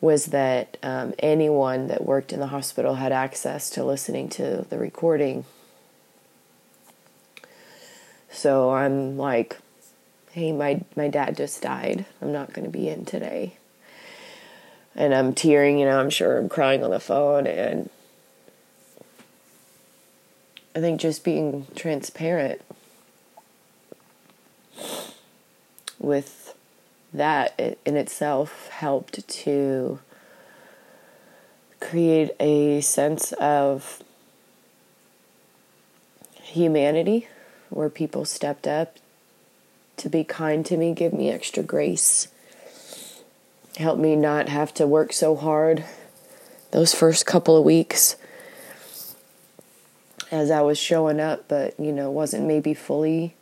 was 0.01 0.27
that 0.27 0.77
um, 0.83 1.15
anyone 1.21 1.87
that 1.87 2.05
worked 2.05 2.33
in 2.33 2.41
the 2.41 2.49
hospital 2.49 2.97
had 2.97 3.13
access 3.13 3.71
to 3.71 3.85
listening 3.85 4.29
to 4.29 4.67
the 4.69 4.77
recording. 4.77 5.45
So 8.31 8.73
I'm 8.73 9.17
like, 9.17 9.59
hey, 10.33 10.53
my, 10.53 10.83
my 10.97 11.09
dad 11.09 11.37
just 11.37 11.63
died. 11.63 12.05
I'm 12.21 12.33
not 12.33 12.53
going 12.53 12.65
to 12.65 12.71
be 12.71 12.89
in 12.89 13.05
today. 13.05 13.57
And 14.95 15.15
I'm 15.15 15.35
tearing, 15.35 15.79
you 15.79 15.87
know, 15.87 16.01
I'm 16.01 16.11
sure 16.11 16.37
I'm 16.37 16.49
crying 16.49 16.83
on 16.83 16.91
the 16.91 17.01
phone 17.01 17.47
and 17.47 17.89
I 20.75 20.81
think 20.81 21.01
just 21.01 21.23
being 21.23 21.67
transparent 21.75 22.63
with 25.99 26.55
that 27.13 27.59
in 27.85 27.97
itself 27.97 28.69
helped 28.69 29.29
to 29.29 30.01
create 31.79 32.31
a 32.41 32.81
sense 32.81 33.33
of 33.33 34.03
humanity 36.41 37.29
where 37.69 37.91
people 37.91 38.25
stepped 38.25 38.67
up 38.67 38.97
to 39.99 40.09
be 40.09 40.25
kind 40.25 40.65
to 40.67 40.77
me, 40.77 40.95
give 40.95 41.13
me 41.13 41.31
extra 41.31 41.63
grace, 41.63 42.29
help 43.77 43.99
me 43.99 44.17
not 44.17 44.49
have 44.49 44.73
to 44.75 44.87
work 44.87 45.13
so 45.13 45.37
hard 45.37 45.85
those 46.71 46.95
first 46.95 47.27
couple 47.27 47.57
of 47.57 47.65
weeks 47.65 48.17
as 50.33 50.51
I 50.51 50.63
was 50.63 50.79
showing 50.79 51.21
up, 51.21 51.47
but 51.47 51.79
you 51.79 51.93
know, 51.93 52.11
wasn't 52.11 52.47
maybe 52.47 52.73
fully 52.73 53.35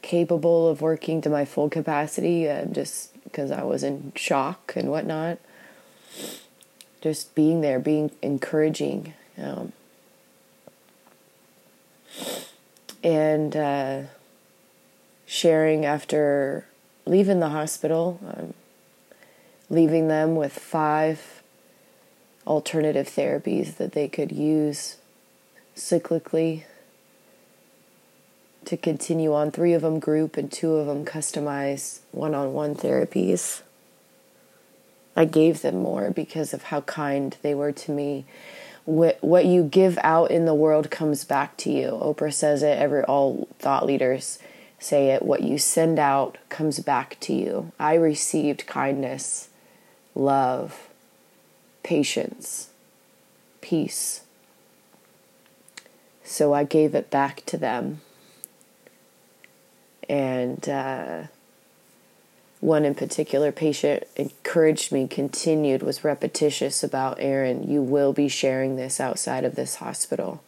capable 0.00 0.68
of 0.68 0.80
working 0.80 1.20
to 1.20 1.28
my 1.28 1.44
full 1.44 1.68
capacity 1.68 2.48
uh, 2.48 2.64
just 2.66 3.22
because 3.24 3.50
I 3.50 3.64
was 3.64 3.82
in 3.82 4.12
shock 4.14 4.72
and 4.76 4.88
whatnot. 4.88 5.38
Just 7.00 7.34
being 7.34 7.60
there, 7.60 7.80
being 7.80 8.12
encouraging. 8.22 9.14
Um, 9.36 9.72
and 13.02 13.56
uh, 13.56 14.02
sharing 15.26 15.84
after 15.84 16.66
leaving 17.04 17.40
the 17.40 17.48
hospital, 17.48 18.20
um, 18.24 18.54
leaving 19.68 20.06
them 20.06 20.36
with 20.36 20.52
five 20.52 21.42
alternative 22.46 23.08
therapies 23.08 23.76
that 23.78 23.92
they 23.92 24.06
could 24.06 24.30
use 24.30 24.98
cyclically 25.76 26.64
to 28.64 28.76
continue 28.76 29.34
on. 29.34 29.50
Three 29.50 29.72
of 29.72 29.82
them 29.82 29.98
group 29.98 30.36
and 30.36 30.50
two 30.50 30.74
of 30.74 30.86
them 30.86 31.04
customized 31.04 32.00
one-on-one 32.12 32.74
therapies. 32.74 33.62
I 35.16 35.24
gave 35.24 35.62
them 35.62 35.76
more 35.76 36.10
because 36.10 36.54
of 36.54 36.64
how 36.64 36.82
kind 36.82 37.36
they 37.42 37.54
were 37.54 37.72
to 37.72 37.92
me. 37.92 38.24
What 38.84 39.18
what 39.22 39.44
you 39.44 39.62
give 39.62 39.98
out 40.02 40.30
in 40.30 40.44
the 40.44 40.54
world 40.54 40.90
comes 40.90 41.24
back 41.24 41.56
to 41.58 41.70
you. 41.70 41.98
Oprah 42.02 42.32
says 42.32 42.62
it 42.62 42.78
every 42.78 43.02
all 43.04 43.48
thought 43.58 43.86
leaders 43.86 44.38
say 44.78 45.10
it. 45.10 45.22
What 45.22 45.42
you 45.42 45.58
send 45.58 45.98
out 45.98 46.38
comes 46.48 46.80
back 46.80 47.16
to 47.20 47.32
you. 47.32 47.72
I 47.78 47.94
received 47.94 48.66
kindness 48.66 49.48
love 50.14 50.88
patience 51.82 52.70
peace 53.60 54.22
so 56.32 56.54
I 56.54 56.64
gave 56.64 56.94
it 56.94 57.10
back 57.10 57.44
to 57.46 57.58
them. 57.58 58.00
And 60.08 60.66
uh, 60.66 61.24
one 62.60 62.86
in 62.86 62.94
particular 62.94 63.52
patient 63.52 64.04
encouraged 64.16 64.92
me, 64.92 65.06
continued, 65.06 65.82
was 65.82 66.04
repetitious 66.04 66.82
about 66.82 67.18
Erin, 67.20 67.70
you 67.70 67.82
will 67.82 68.14
be 68.14 68.28
sharing 68.28 68.76
this 68.76 68.98
outside 68.98 69.44
of 69.44 69.56
this 69.56 69.76
hospital. 69.76 70.42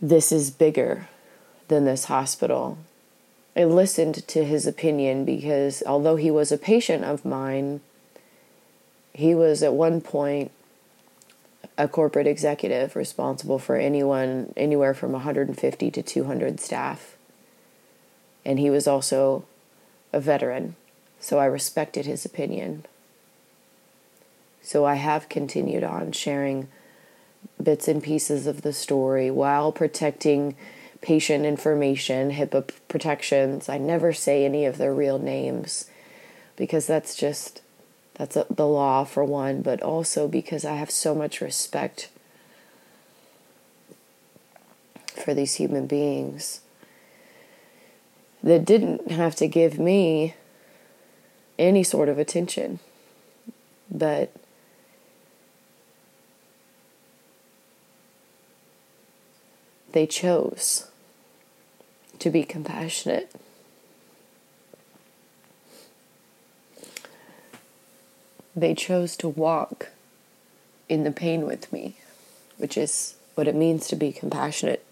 This 0.00 0.32
is 0.32 0.50
bigger 0.50 1.06
than 1.68 1.84
this 1.84 2.06
hospital. 2.06 2.78
I 3.56 3.62
listened 3.62 4.26
to 4.26 4.44
his 4.44 4.66
opinion 4.66 5.24
because 5.24 5.84
although 5.86 6.16
he 6.16 6.32
was 6.32 6.50
a 6.50 6.58
patient 6.58 7.04
of 7.04 7.24
mine, 7.24 7.80
he 9.12 9.36
was 9.36 9.62
at 9.62 9.72
one 9.72 10.00
point 10.00 10.50
a 11.80 11.88
corporate 11.88 12.26
executive 12.26 12.94
responsible 12.94 13.58
for 13.58 13.76
anyone 13.76 14.52
anywhere 14.54 14.92
from 14.92 15.12
150 15.12 15.90
to 15.90 16.02
200 16.02 16.60
staff. 16.60 17.16
And 18.44 18.58
he 18.58 18.68
was 18.68 18.86
also 18.86 19.44
a 20.12 20.20
veteran, 20.20 20.76
so 21.20 21.38
I 21.38 21.46
respected 21.46 22.04
his 22.04 22.26
opinion. 22.26 22.84
So 24.60 24.84
I 24.84 24.96
have 24.96 25.30
continued 25.30 25.82
on 25.82 26.12
sharing 26.12 26.68
bits 27.62 27.88
and 27.88 28.02
pieces 28.02 28.46
of 28.46 28.60
the 28.60 28.74
story 28.74 29.30
while 29.30 29.72
protecting 29.72 30.56
patient 31.00 31.46
information, 31.46 32.32
HIPAA 32.32 32.72
protections. 32.88 33.70
I 33.70 33.78
never 33.78 34.12
say 34.12 34.44
any 34.44 34.66
of 34.66 34.76
their 34.76 34.94
real 34.94 35.18
names 35.18 35.86
because 36.56 36.86
that's 36.86 37.14
just 37.14 37.59
that's 38.20 38.36
the 38.50 38.66
law 38.66 39.04
for 39.04 39.24
one, 39.24 39.62
but 39.62 39.80
also 39.80 40.28
because 40.28 40.62
I 40.62 40.74
have 40.74 40.90
so 40.90 41.14
much 41.14 41.40
respect 41.40 42.10
for 45.24 45.32
these 45.32 45.54
human 45.54 45.86
beings 45.86 46.60
that 48.42 48.66
didn't 48.66 49.10
have 49.10 49.34
to 49.36 49.48
give 49.48 49.78
me 49.78 50.34
any 51.58 51.82
sort 51.82 52.10
of 52.10 52.18
attention. 52.18 52.78
But 53.90 54.30
they 59.92 60.06
chose 60.06 60.90
to 62.18 62.28
be 62.28 62.44
compassionate. 62.44 63.34
They 68.54 68.74
chose 68.74 69.16
to 69.18 69.28
walk 69.28 69.88
in 70.88 71.04
the 71.04 71.12
pain 71.12 71.46
with 71.46 71.72
me, 71.72 71.96
which 72.56 72.76
is 72.76 73.14
what 73.34 73.46
it 73.46 73.54
means 73.54 73.86
to 73.88 73.96
be 73.96 74.12
compassionate. 74.12 74.84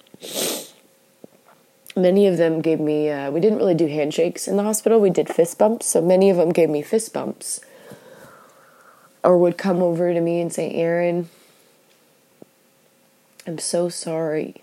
Many 1.96 2.28
of 2.28 2.36
them 2.36 2.60
gave 2.60 2.78
me, 2.78 3.10
uh, 3.10 3.30
we 3.32 3.40
didn't 3.40 3.58
really 3.58 3.74
do 3.74 3.88
handshakes 3.88 4.46
in 4.46 4.56
the 4.56 4.62
hospital, 4.62 5.00
we 5.00 5.10
did 5.10 5.28
fist 5.28 5.58
bumps. 5.58 5.86
So 5.86 6.00
many 6.00 6.30
of 6.30 6.36
them 6.36 6.50
gave 6.50 6.70
me 6.70 6.82
fist 6.82 7.12
bumps 7.12 7.60
or 9.24 9.36
would 9.36 9.58
come 9.58 9.82
over 9.82 10.14
to 10.14 10.20
me 10.20 10.40
and 10.40 10.52
say, 10.52 10.70
Erin, 10.72 11.28
I'm 13.46 13.58
so 13.58 13.88
sorry 13.88 14.62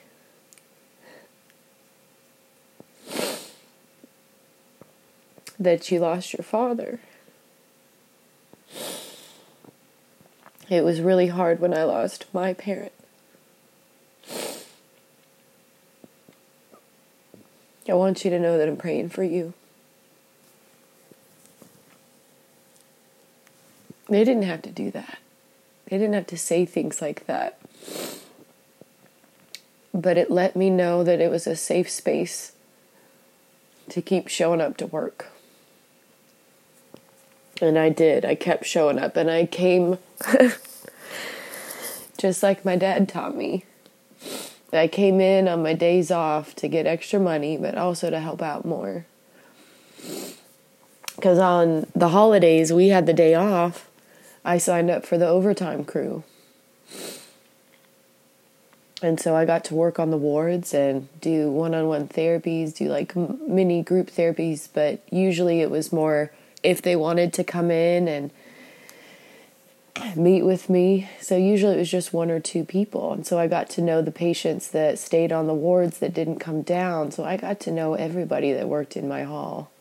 that 5.60 5.92
you 5.92 6.00
lost 6.00 6.34
your 6.34 6.44
father. 6.44 7.00
It 10.70 10.84
was 10.84 11.00
really 11.00 11.28
hard 11.28 11.60
when 11.60 11.74
I 11.74 11.84
lost 11.84 12.26
my 12.34 12.54
parent. 12.54 12.92
I 17.88 17.94
want 17.94 18.26
you 18.26 18.32
to 18.32 18.40
know 18.40 18.58
that 18.58 18.68
I'm 18.68 18.78
praying 18.78 19.10
for 19.10 19.24
you. 19.24 19.54
They 24.10 24.24
didn't 24.24 24.44
have 24.44 24.64
to 24.64 24.72
do 24.72 24.90
that. 24.92 25.20
They 25.88 25.98
didn't 25.98 26.14
have 26.14 26.28
to 26.28 26.38
say 26.38 26.66
things 26.66 27.02
like 27.02 27.28
that. 27.28 27.60
But 29.94 30.18
it 30.18 30.32
let 30.32 30.56
me 30.56 30.70
know 30.70 31.04
that 31.04 31.22
it 31.22 31.30
was 31.30 31.46
a 31.46 31.56
safe 31.56 31.90
space 31.90 32.54
to 33.90 34.02
keep 34.02 34.28
showing 34.28 34.62
up 34.62 34.78
to 34.78 34.88
work. 34.88 35.28
And 37.62 37.78
I 37.78 37.90
did. 37.90 38.26
I 38.26 38.36
kept 38.36 38.66
showing 38.66 39.00
up 39.00 39.16
and 39.16 39.30
I 39.30 39.46
came 39.46 40.00
just 42.18 42.44
like 42.44 42.66
my 42.66 42.76
dad 42.76 43.10
taught 43.10 43.36
me. 43.36 43.66
I 44.74 44.88
came 44.88 45.22
in 45.22 45.48
on 45.48 45.64
my 45.64 45.74
days 45.74 46.12
off 46.12 46.56
to 46.56 46.68
get 46.68 46.86
extra 46.86 47.20
money, 47.20 47.58
but 47.58 47.78
also 47.78 48.10
to 48.10 48.20
help 48.20 48.42
out 48.42 48.66
more. 48.66 49.06
Because 51.16 51.40
on 51.40 51.88
the 51.96 52.10
holidays, 52.10 52.74
we 52.74 52.90
had 52.90 53.06
the 53.06 53.14
day 53.14 53.36
off. 53.36 53.90
I 54.44 54.58
signed 54.58 54.92
up 54.92 55.06
for 55.06 55.18
the 55.18 55.28
overtime 55.28 55.86
crew. 55.86 56.24
And 59.02 59.20
so 59.20 59.36
I 59.36 59.46
got 59.46 59.64
to 59.66 59.76
work 59.76 60.00
on 60.00 60.10
the 60.10 60.18
wards 60.18 60.74
and 60.74 61.08
do 61.20 61.52
one 61.52 61.76
on 61.76 61.88
one 61.88 62.08
therapies, 62.08 62.74
do 62.76 62.90
like 62.90 63.16
mini 63.16 63.84
group 63.84 64.10
therapies, 64.10 64.68
but 64.74 65.02
usually 65.12 65.62
it 65.62 65.70
was 65.70 65.92
more 65.92 66.32
if 66.64 66.82
they 66.82 66.96
wanted 66.96 67.34
to 67.34 67.44
come 67.44 67.70
in 67.70 68.08
and 68.08 68.32
meet 70.16 70.44
with 70.44 70.70
me. 70.70 71.10
So 71.22 71.38
usually 71.38 71.76
it 71.76 71.80
was 71.80 71.92
just 71.92 72.14
one 72.14 72.32
or 72.32 72.40
two 72.40 72.64
people. 72.64 73.14
And 73.14 73.26
so 73.26 73.40
I 73.40 73.48
got 73.48 73.70
to 73.72 73.82
know 73.82 74.02
the 74.02 74.12
patients 74.12 74.70
that 74.72 75.00
stayed 75.00 75.32
on 75.32 75.48
the 75.48 75.54
wards 75.54 76.00
that 76.00 76.14
didn't 76.14 76.40
come 76.40 76.62
down. 76.62 77.12
So 77.12 77.24
I 77.24 77.38
got 77.38 77.60
to 77.62 77.72
know 77.72 77.94
everybody 77.94 78.54
that 78.54 78.68
worked 78.68 78.96
in 78.96 79.08
my 79.08 79.24
hall 79.24 79.72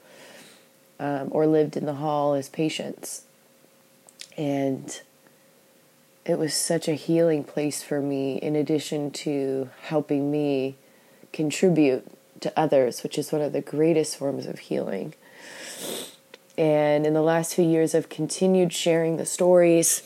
um, 0.99 1.29
or 1.31 1.47
lived 1.47 1.77
in 1.77 1.87
the 1.87 1.95
hall 1.95 2.35
as 2.35 2.49
patients. 2.49 3.23
And 4.37 5.01
it 6.25 6.39
was 6.39 6.55
such 6.55 6.89
a 6.89 6.95
healing 6.95 7.45
place 7.45 7.83
for 7.83 8.01
me, 8.01 8.37
in 8.37 8.57
addition 8.57 9.11
to 9.11 9.71
helping 9.83 10.31
me 10.31 10.77
contribute 11.33 12.07
to 12.41 12.53
others, 12.59 13.03
which 13.03 13.19
is 13.19 13.31
one 13.31 13.43
of 13.43 13.53
the 13.53 13.61
greatest 13.61 14.17
forms 14.17 14.47
of 14.47 14.59
healing. 14.59 15.15
And 16.57 17.07
in 17.07 17.15
the 17.15 17.23
last 17.23 17.55
few 17.55 17.65
years, 17.65 17.95
I've 17.95 18.09
continued 18.09 18.73
sharing 18.73 19.17
the 19.17 19.27
stories, 19.27 20.03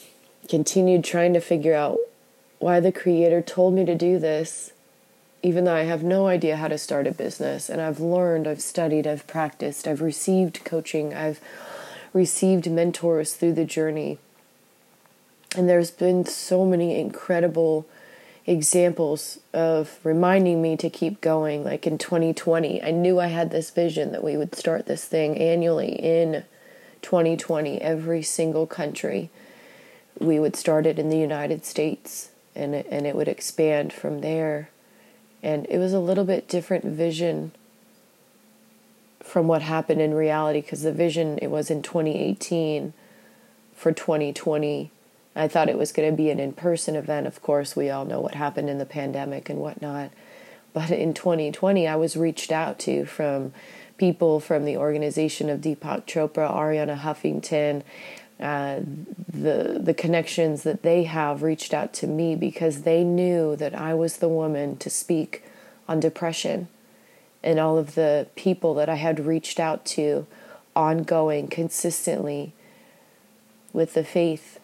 continued 0.49 1.05
trying 1.05 1.35
to 1.35 1.41
figure 1.41 1.75
out 1.75 1.99
why 2.59 2.81
the 2.81 2.93
Creator 2.93 3.43
told 3.43 3.75
me 3.75 3.85
to 3.85 3.95
do 3.95 4.19
this, 4.19 4.73
even 5.43 5.65
though 5.65 5.75
I 5.75 5.85
have 5.85 6.03
no 6.03 6.27
idea 6.27 6.57
how 6.57 6.69
to 6.69 6.79
start 6.79 7.07
a 7.07 7.13
business. 7.13 7.69
And 7.69 7.81
I've 7.81 8.01
learned, 8.01 8.49
I've 8.49 8.63
studied, 8.63 9.07
I've 9.07 9.27
practiced, 9.27 9.87
I've 9.87 10.01
received 10.01 10.65
coaching, 10.65 11.15
I've 11.15 11.41
received 12.13 12.71
mentors 12.71 13.35
through 13.35 13.53
the 13.53 13.65
journey. 13.65 14.19
And 15.57 15.69
there's 15.69 15.91
been 15.91 16.25
so 16.25 16.65
many 16.65 16.99
incredible 16.99 17.87
examples 18.49 19.39
of 19.53 19.99
reminding 20.03 20.63
me 20.63 20.75
to 20.79 20.89
keep 20.89 21.21
going. 21.21 21.63
Like 21.65 21.87
in 21.87 21.99
2020, 21.99 22.83
I 22.83 22.91
knew 22.91 23.21
I 23.21 23.27
had 23.27 23.51
this 23.51 23.71
vision 23.71 24.11
that 24.13 24.25
we 24.25 24.39
would 24.39 24.55
start 24.55 24.87
this 24.87 25.05
thing 25.05 25.37
annually 25.37 25.93
in 25.93 26.45
2020, 27.03 27.81
every 27.81 28.23
single 28.23 28.67
country. 28.67 29.29
We 30.19 30.41
would 30.41 30.57
start 30.57 30.87
it 30.87 30.99
in 30.99 31.11
the 31.11 31.19
United 31.19 31.67
States 31.67 32.31
and 32.57 32.75
it, 32.75 32.87
and 32.91 33.07
it 33.07 33.15
would 33.15 33.29
expand 33.29 33.93
from 33.93 34.23
there. 34.23 34.71
And 35.43 35.67
it 35.69 35.77
was 35.77 35.93
a 35.93 36.01
little 36.01 36.25
bit 36.25 36.49
different 36.49 36.85
vision 36.85 37.53
from 39.23 39.47
what 39.47 39.61
happened 39.61 40.01
in 40.01 40.15
reality 40.15 40.63
because 40.63 40.83
the 40.83 40.93
vision 40.93 41.39
it 41.43 41.49
was 41.49 41.71
in 41.71 41.83
2018 41.83 42.95
for 43.75 43.93
2020 43.93 44.91
I 45.39 45.47
thought 45.47 45.69
it 45.69 45.79
was 45.79 45.93
going 45.93 46.11
to 46.11 46.17
be 46.17 46.31
an 46.31 46.41
in 46.41 46.53
person 46.53 46.97
event. 46.97 47.29
Of 47.29 47.43
course, 47.43 47.77
we 47.77 47.91
all 47.91 48.05
know 48.05 48.21
what 48.21 48.35
happened 48.35 48.69
in 48.69 48.79
the 48.79 48.85
pandemic 48.85 49.49
and 49.49 49.61
whatnot. 49.61 50.11
But 50.73 50.91
in 50.91 51.15
2020, 51.15 51.87
I 51.87 51.97
was 51.97 52.17
reached 52.17 52.51
out 52.51 52.79
to 52.81 53.05
from 53.05 53.53
people 53.99 54.41
from 54.41 54.65
the 54.65 54.77
organization 54.77 55.49
of 55.49 55.61
Deepak 55.61 56.07
Chopra, 56.07 56.53
Arianna 56.53 56.99
Huffington, 56.99 57.83
uh, 58.41 58.81
the 59.29 59.81
the 59.81 59.95
connections 59.95 60.63
that 60.63 60.83
they 60.83 61.05
have 61.05 61.43
reached 61.43 61.75
out 61.75 61.93
to 61.95 62.07
me 62.07 62.37
because 62.37 62.83
they 62.83 63.03
knew 63.03 63.57
that 63.57 63.75
I 63.75 63.95
was 63.95 64.19
the 64.19 64.29
woman 64.29 64.77
to 64.79 64.91
speak 64.91 65.45
on 65.89 65.99
depression, 65.99 66.69
and 67.43 67.59
all 67.59 67.79
of 67.79 67.95
the 67.95 68.29
people 68.37 68.75
that 68.75 68.89
I 68.89 68.95
had 68.97 69.25
reached 69.27 69.59
out 69.59 69.85
to, 69.87 70.27
ongoing, 70.77 71.49
consistently, 71.49 72.53
with 73.73 73.95
the 73.95 74.05
faith 74.05 74.58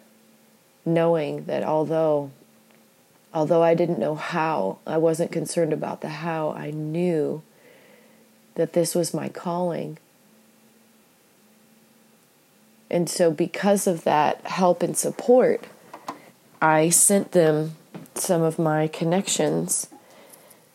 knowing 0.85 1.45
that 1.45 1.63
although 1.63 2.31
although 3.35 3.61
I 3.61 3.73
didn't 3.73 3.99
know 3.99 4.15
how, 4.15 4.79
I 4.87 4.97
wasn't 4.97 5.33
concerned 5.33 5.73
about 5.73 5.99
the 5.99 6.07
how, 6.07 6.51
I 6.51 6.71
knew 6.71 7.43
that 8.55 8.71
this 8.71 8.95
was 8.95 9.13
my 9.13 9.27
calling. 9.27 9.97
And 12.89 13.09
so, 13.09 13.29
because 13.31 13.87
of 13.87 14.05
that 14.05 14.39
help 14.47 14.81
and 14.81 14.95
support, 14.95 15.65
I 16.61 16.89
sent 16.89 17.33
them 17.33 17.75
some 18.13 18.41
of 18.41 18.57
my 18.57 18.87
connections, 18.87 19.87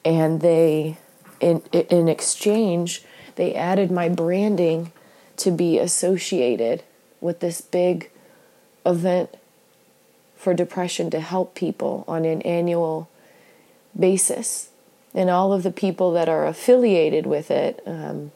and 0.04 0.42
they, 0.42 0.98
in, 1.40 1.62
in 1.72 2.08
exchange, 2.08 3.02
they 3.36 3.54
added 3.54 3.90
my 3.90 4.10
branding 4.10 4.92
to 5.38 5.50
be 5.50 5.78
associated 5.78 6.82
with 7.22 7.40
this 7.40 7.62
big 7.62 8.10
event 8.84 9.34
for 10.40 10.55
depression 10.55 11.11
to 11.11 11.20
help 11.20 11.55
people 11.55 12.03
on 12.09 12.24
an 12.24 12.40
annual 12.42 13.11
basis. 13.98 14.70
And 15.14 15.29
all 15.29 15.53
of 15.53 15.62
the 15.64 15.70
people 15.70 16.12
that 16.12 16.31
are 16.31 16.46
affiliated 16.46 17.26
with 17.26 17.50
it, 17.50 17.83
um, 17.85 18.33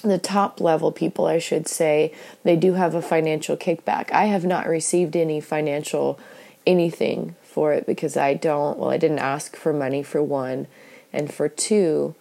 the 0.00 0.16
top 0.16 0.58
level 0.58 0.90
people, 0.90 1.26
I 1.26 1.38
should 1.38 1.68
say, 1.68 2.14
they 2.44 2.56
do 2.56 2.74
have 2.74 2.94
a 2.94 3.02
financial 3.02 3.58
kickback. 3.58 4.10
I 4.10 4.24
have 4.24 4.46
not 4.46 4.66
received 4.66 5.14
any 5.14 5.38
financial 5.38 6.18
anything 6.66 7.36
for 7.42 7.74
it 7.74 7.84
because 7.84 8.16
I 8.16 8.32
don't, 8.32 8.78
well, 8.78 8.88
I 8.88 8.96
didn't 8.96 9.18
ask 9.18 9.54
for 9.54 9.74
money 9.74 10.02
for 10.02 10.22
one. 10.22 10.66
And 11.12 11.30
for 11.30 11.46
two, 11.46 12.14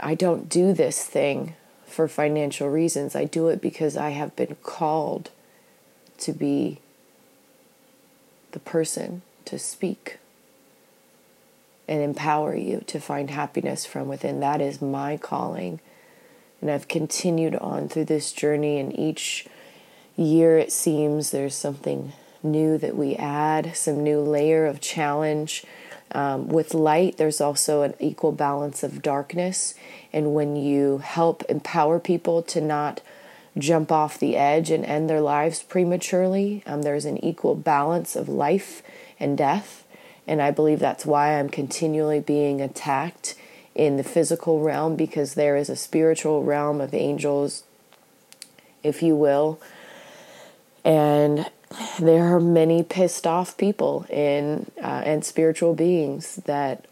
I 0.00 0.16
don't 0.16 0.48
do 0.48 0.72
this 0.72 1.04
thing 1.04 1.54
for 1.86 2.08
financial 2.08 2.68
reasons. 2.68 3.14
I 3.14 3.26
do 3.26 3.46
it 3.46 3.60
because 3.60 3.96
I 3.96 4.10
have 4.10 4.34
been 4.34 4.56
called 4.64 5.30
to 6.18 6.32
be 6.32 6.80
the 8.54 8.60
person 8.60 9.20
to 9.44 9.58
speak 9.58 10.18
and 11.86 12.00
empower 12.00 12.56
you 12.56 12.82
to 12.86 12.98
find 12.98 13.28
happiness 13.30 13.84
from 13.84 14.08
within. 14.08 14.40
That 14.40 14.62
is 14.62 14.80
my 14.80 15.18
calling. 15.18 15.80
And 16.60 16.70
I've 16.70 16.88
continued 16.88 17.56
on 17.56 17.88
through 17.88 18.06
this 18.06 18.32
journey, 18.32 18.78
and 18.78 18.98
each 18.98 19.46
year 20.16 20.56
it 20.56 20.72
seems 20.72 21.30
there's 21.30 21.54
something 21.54 22.12
new 22.42 22.78
that 22.78 22.96
we 22.96 23.16
add, 23.16 23.76
some 23.76 24.02
new 24.02 24.20
layer 24.20 24.64
of 24.64 24.80
challenge. 24.80 25.64
Um, 26.12 26.48
with 26.48 26.72
light, 26.72 27.16
there's 27.16 27.40
also 27.40 27.82
an 27.82 27.94
equal 27.98 28.32
balance 28.32 28.82
of 28.82 29.02
darkness. 29.02 29.74
And 30.12 30.32
when 30.32 30.56
you 30.56 30.98
help 30.98 31.42
empower 31.48 31.98
people 31.98 32.40
to 32.44 32.60
not 32.60 33.00
jump 33.56 33.92
off 33.92 34.18
the 34.18 34.36
edge 34.36 34.70
and 34.70 34.84
end 34.84 35.08
their 35.08 35.20
lives 35.20 35.62
prematurely, 35.62 36.62
um, 36.66 36.82
there's 36.82 37.04
an 37.04 37.22
equal 37.24 37.54
balance 37.54 38.16
of 38.16 38.28
life 38.28 38.82
and 39.20 39.38
death. 39.38 39.84
And 40.26 40.40
I 40.40 40.50
believe 40.50 40.80
that's 40.80 41.06
why 41.06 41.38
I'm 41.38 41.48
continually 41.48 42.20
being 42.20 42.60
attacked 42.60 43.34
in 43.74 43.96
the 43.96 44.04
physical 44.04 44.60
realm 44.60 44.96
because 44.96 45.34
there 45.34 45.56
is 45.56 45.68
a 45.68 45.76
spiritual 45.76 46.42
realm 46.42 46.80
of 46.80 46.94
angels, 46.94 47.64
if 48.82 49.02
you 49.02 49.16
will. 49.16 49.60
And 50.84 51.50
there 51.98 52.34
are 52.34 52.40
many 52.40 52.82
pissed 52.82 53.26
off 53.26 53.56
people 53.56 54.06
in 54.08 54.70
uh, 54.78 55.02
and 55.04 55.24
spiritual 55.24 55.74
beings 55.74 56.36
that 56.46 56.86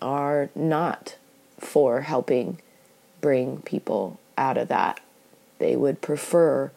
are 0.00 0.50
not 0.54 1.16
for 1.58 2.02
helping 2.02 2.58
bring 3.20 3.60
people 3.62 4.18
out 4.36 4.56
of 4.56 4.68
that. 4.68 5.00
They 5.64 5.76
would 5.76 6.02
prefer 6.02 6.72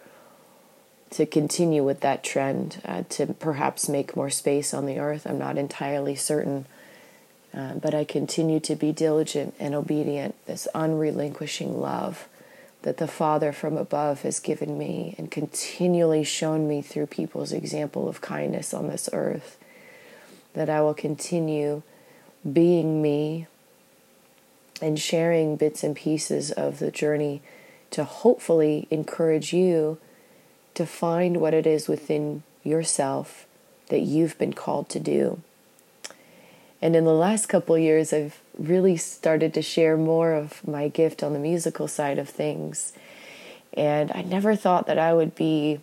to 1.10 1.26
continue 1.26 1.84
with 1.84 2.00
that 2.00 2.23
trend 2.23 2.82
uh, 2.86 3.04
to 3.10 3.28
perhaps 3.34 3.89
make 3.89 4.15
more 4.15 4.30
space 4.30 4.73
on 4.73 4.86
the 4.86 4.97
earth. 4.97 5.28
I'm 5.28 5.38
not 5.38 5.58
entirely 5.58 6.15
certain, 6.15 6.67
uh, 7.54 7.73
but 7.73 7.93
I 7.93 8.06
continue 8.06 8.62
to 8.62 8.78
be 8.78 8.93
diligent 8.93 9.56
and 9.60 9.76
obedient. 9.76 10.36
This 10.45 10.69
unrelinquishing 10.73 11.82
love 11.82 12.30
that 12.84 12.95
the 12.95 13.10
Father 13.10 13.52
from 13.52 13.76
above 13.76 14.21
has 14.21 14.39
given 14.39 14.78
me 14.78 15.15
and 15.17 15.30
continually 15.30 16.23
shown 16.23 16.65
me 16.65 16.82
through 16.82 17.08
people's 17.08 17.52
example 17.52 18.08
of 18.08 18.21
kindness 18.21 18.73
on 18.73 18.88
this 18.88 19.10
earth. 19.12 19.58
That 20.54 20.69
I 20.69 20.80
will 20.80 20.93
continue 20.93 21.82
being 22.50 23.02
me 23.02 23.47
and 24.82 24.97
sharing 24.97 25.58
bits 25.58 25.84
and 25.84 25.93
pieces 25.93 26.54
of 26.54 26.80
the 26.80 26.89
journey 26.89 27.41
to 27.91 28.04
hopefully 28.04 28.88
encourage 28.89 29.54
you 29.54 29.97
to 30.73 30.86
find 30.86 31.38
what 31.38 31.54
it 31.54 31.65
is 31.65 31.88
within 31.88 32.43
yourself 32.63 33.45
that 33.89 34.02
you've 34.02 34.38
been 34.38 34.54
called 34.54 34.89
to 34.89 35.00
do. 35.00 35.41
And 36.82 36.95
in 36.95 37.06
the 37.06 37.13
last 37.13 37.47
couple 37.47 37.78
years, 37.78 38.13
I've 38.13 38.39
really 38.58 38.97
started 38.97 39.54
to 39.56 39.62
share 39.62 39.97
more 39.97 40.34
of 40.34 40.65
my 40.67 40.88
gift 40.88 41.23
on 41.23 41.34
the 41.34 41.39
musical 41.39 41.88
side 41.88 42.19
of 42.19 42.30
things. 42.30 42.93
And 43.73 44.12
I 44.13 44.21
never 44.21 44.56
thought 44.56 44.86
that 44.88 45.00
I 45.00 45.13
would 45.13 45.34
be 45.34 45.80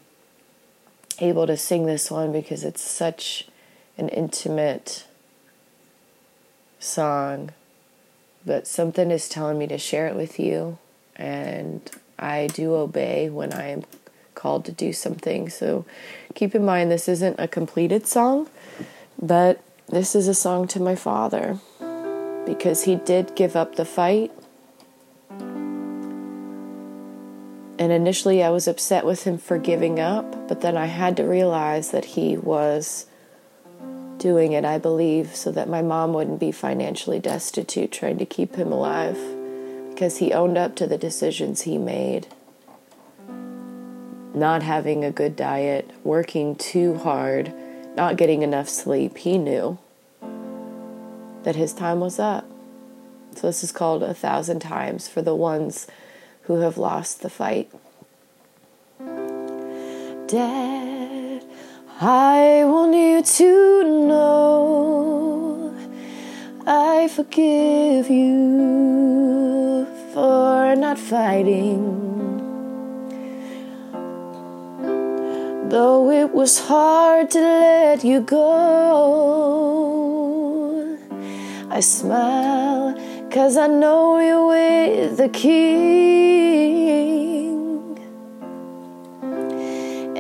able 1.19 1.47
to 1.47 1.57
sing 1.57 1.87
this 1.87 2.11
one 2.11 2.33
because 2.33 2.65
it's 2.65 2.83
such 2.83 3.49
an 3.99 4.09
intimate 4.09 5.07
song. 6.79 7.51
But 8.47 8.67
something 8.67 9.11
is 9.11 9.29
telling 9.29 9.59
me 9.59 9.67
to 9.69 9.79
share 9.79 10.07
it 10.07 10.15
with 10.15 10.39
you. 10.39 10.79
And 11.17 11.89
I 12.19 12.49
do 12.49 12.75
obey 12.75 13.29
when 13.29 13.53
I 13.53 13.69
am 13.69 13.85
called 14.35 14.65
to 14.67 14.73
do 14.73 14.93
something. 14.93 15.49
So 15.49 15.85
keep 16.35 16.55
in 16.55 16.65
mind, 16.65 16.91
this 16.91 17.09
isn't 17.09 17.39
a 17.39 17.49
completed 17.49 18.07
song, 18.07 18.49
but 19.21 19.63
this 19.89 20.15
is 20.15 20.29
a 20.29 20.35
song 20.35 20.67
to 20.69 20.81
my 20.81 20.95
father 20.95 21.59
because 22.47 22.85
he 22.85 22.97
did 22.97 23.35
give 23.35 23.57
up 23.57 23.77
the 23.77 23.85
fight. 23.85 24.33
And 27.77 27.91
initially, 27.91 28.43
I 28.43 28.51
was 28.51 28.69
upset 28.69 29.05
with 29.05 29.25
him 29.25 29.37
for 29.37 29.59
giving 29.59 29.99
up, 29.99 30.49
but 30.49 30.61
then 30.61 30.77
I 30.77 30.87
had 30.87 31.17
to 31.17 31.25
realize 31.25 31.91
that 31.91 32.05
he 32.05 32.37
was 32.37 33.07
doing 34.17 34.53
it, 34.53 34.65
I 34.65 34.79
believe, 34.79 35.35
so 35.35 35.51
that 35.51 35.69
my 35.69 35.83
mom 35.83 36.13
wouldn't 36.13 36.39
be 36.39 36.53
financially 36.53 37.19
destitute, 37.19 37.91
trying 37.91 38.19
to 38.19 38.27
keep 38.27 38.55
him 38.55 38.71
alive 38.71 39.19
because 39.95 40.19
he 40.19 40.33
owned 40.33 40.59
up 40.59 40.75
to 40.77 40.87
the 40.87 40.99
decisions 40.99 41.63
he 41.63 41.79
made 41.79 42.27
not 44.35 44.63
having 44.65 45.05
a 45.05 45.13
good 45.13 45.37
diet, 45.37 45.89
working 46.03 46.57
too 46.57 46.97
hard, 46.99 47.55
not 47.97 48.17
getting 48.17 48.43
enough 48.43 48.69
sleep, 48.69 49.17
he 49.19 49.39
knew 49.39 49.79
that 51.45 51.55
his 51.55 51.73
time 51.73 52.01
was 52.01 52.19
up. 52.19 52.45
So, 53.37 53.47
this 53.47 53.63
is 53.65 53.71
called 53.73 54.03
a 54.03 54.15
thousand 54.15 54.61
times 54.61 55.09
for 55.09 55.23
the 55.23 55.35
ones 55.35 55.87
who 56.43 56.61
have 56.61 56.77
lost 56.77 57.23
the 57.23 57.31
fight. 57.31 57.71
Dad, 60.27 61.45
I 62.01 62.63
want 62.65 62.95
you 62.95 63.23
to 63.23 64.07
know 64.07 65.77
I 66.67 67.09
forgive 67.09 68.09
you 68.09 69.14
for 70.15 70.77
not 70.77 70.97
fighting 70.97 72.15
Though 75.75 76.11
it 76.11 76.33
was 76.33 76.59
hard 76.61 77.31
to 77.33 77.41
let 77.41 78.05
you 78.05 78.21
go, 78.21 78.45
I 81.69 81.81
smile 81.81 82.95
cause 83.29 83.57
I 83.57 83.67
know 83.67 84.21
you're 84.21 84.47
with 84.47 85.17
the 85.17 85.29
King. 85.31 86.79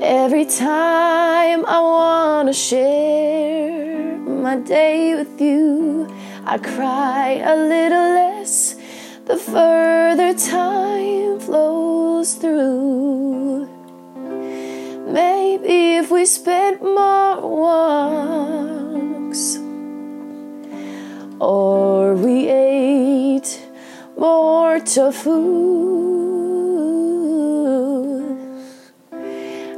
Every 0.02 0.46
time 0.46 1.64
I 1.66 1.80
wanna 1.80 2.52
share 2.52 4.18
my 4.18 4.56
day 4.56 5.14
with 5.14 5.40
you, 5.40 6.08
I 6.44 6.58
cry 6.58 7.42
a 7.52 7.54
little 7.54 8.23
the 9.34 9.40
further 9.40 10.32
time 10.34 11.40
flows 11.40 12.34
through. 12.34 13.66
Maybe 15.10 15.96
if 15.96 16.10
we 16.12 16.24
spent 16.24 16.80
more 16.80 17.40
walks 17.58 19.42
or 21.40 22.14
we 22.14 22.48
ate 22.48 23.60
more 24.16 24.78
tofu. 24.78 25.40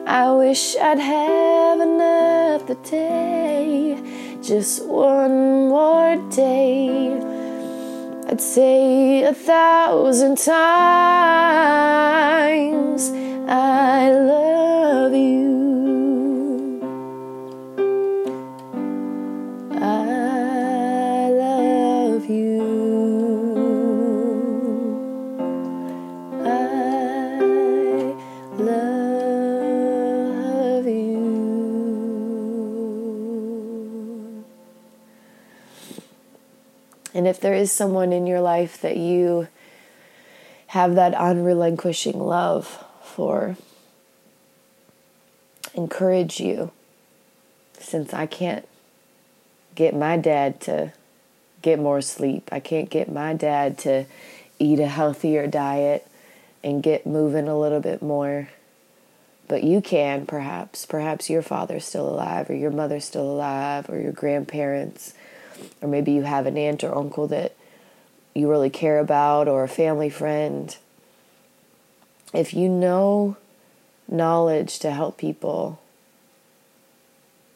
I 0.07 0.33
wish 0.33 0.77
I'd 0.77 0.99
have 0.99 1.81
another 1.81 2.77
day, 2.85 3.99
just 4.43 4.85
one 4.85 5.69
more 5.69 6.17
day. 6.31 7.36
Say 8.39 9.23
a 9.23 9.33
thousand 9.33 10.37
times 10.37 10.53
I 13.49 14.11
love 14.11 14.46
And 37.17 37.27
if 37.27 37.41
there 37.41 37.55
is 37.55 37.73
someone 37.73 38.13
in 38.13 38.27
your 38.27 38.43
life 38.43 38.79
that 38.83 38.99
you 38.99 39.49
have 40.67 40.97
that 40.97 41.15
unrelinquishing 41.17 42.21
love 42.21 42.85
for 43.03 43.57
encourage 45.73 46.41
you 46.41 46.73
since 47.79 48.13
I 48.13 48.27
can't 48.27 48.69
get 49.75 49.97
my 49.97 50.19
dad 50.19 50.61
to 50.63 50.93
get 51.63 51.79
more 51.79 52.03
sleep. 52.03 52.51
I 52.53 52.61
can't 52.61 52.91
get 52.91 53.11
my 53.11 53.33
dad 53.33 53.79
to 53.79 54.05
eat 54.59 54.79
a 54.79 54.87
healthier 54.87 55.47
diet 55.47 56.07
and 56.63 56.83
get 56.83 57.07
moving 57.07 57.49
a 57.49 57.59
little 57.59 57.81
bit 57.81 58.03
more. 58.03 58.51
But 59.49 59.65
you 59.65 59.81
can, 59.81 60.27
perhaps. 60.27 60.85
Perhaps 60.85 61.31
your 61.31 61.41
father's 61.41 61.87
still 61.87 62.11
alive, 62.11 62.51
or 62.51 62.55
your 62.55 62.71
mother's 62.71 63.07
still 63.07 63.31
alive, 63.31 63.89
or 63.89 63.99
your 63.99 64.13
grandparents, 64.13 65.15
or 65.81 65.89
maybe 65.89 66.13
you 66.13 66.23
have 66.23 66.47
an 66.47 66.57
aunt 66.57 66.85
or 66.85 66.97
uncle 66.97 67.27
that 67.29 67.55
you 68.35 68.51
really 68.51 68.71
care 68.71 68.99
about, 68.99 69.49
or 69.49 69.65
a 69.65 69.69
family 69.69 70.11
friend 70.11 70.77
if 72.33 72.55
you 72.55 72.69
know 72.69 73.37
knowledge 74.09 74.79
to 74.81 74.91
help 74.91 75.17
people 75.17 75.81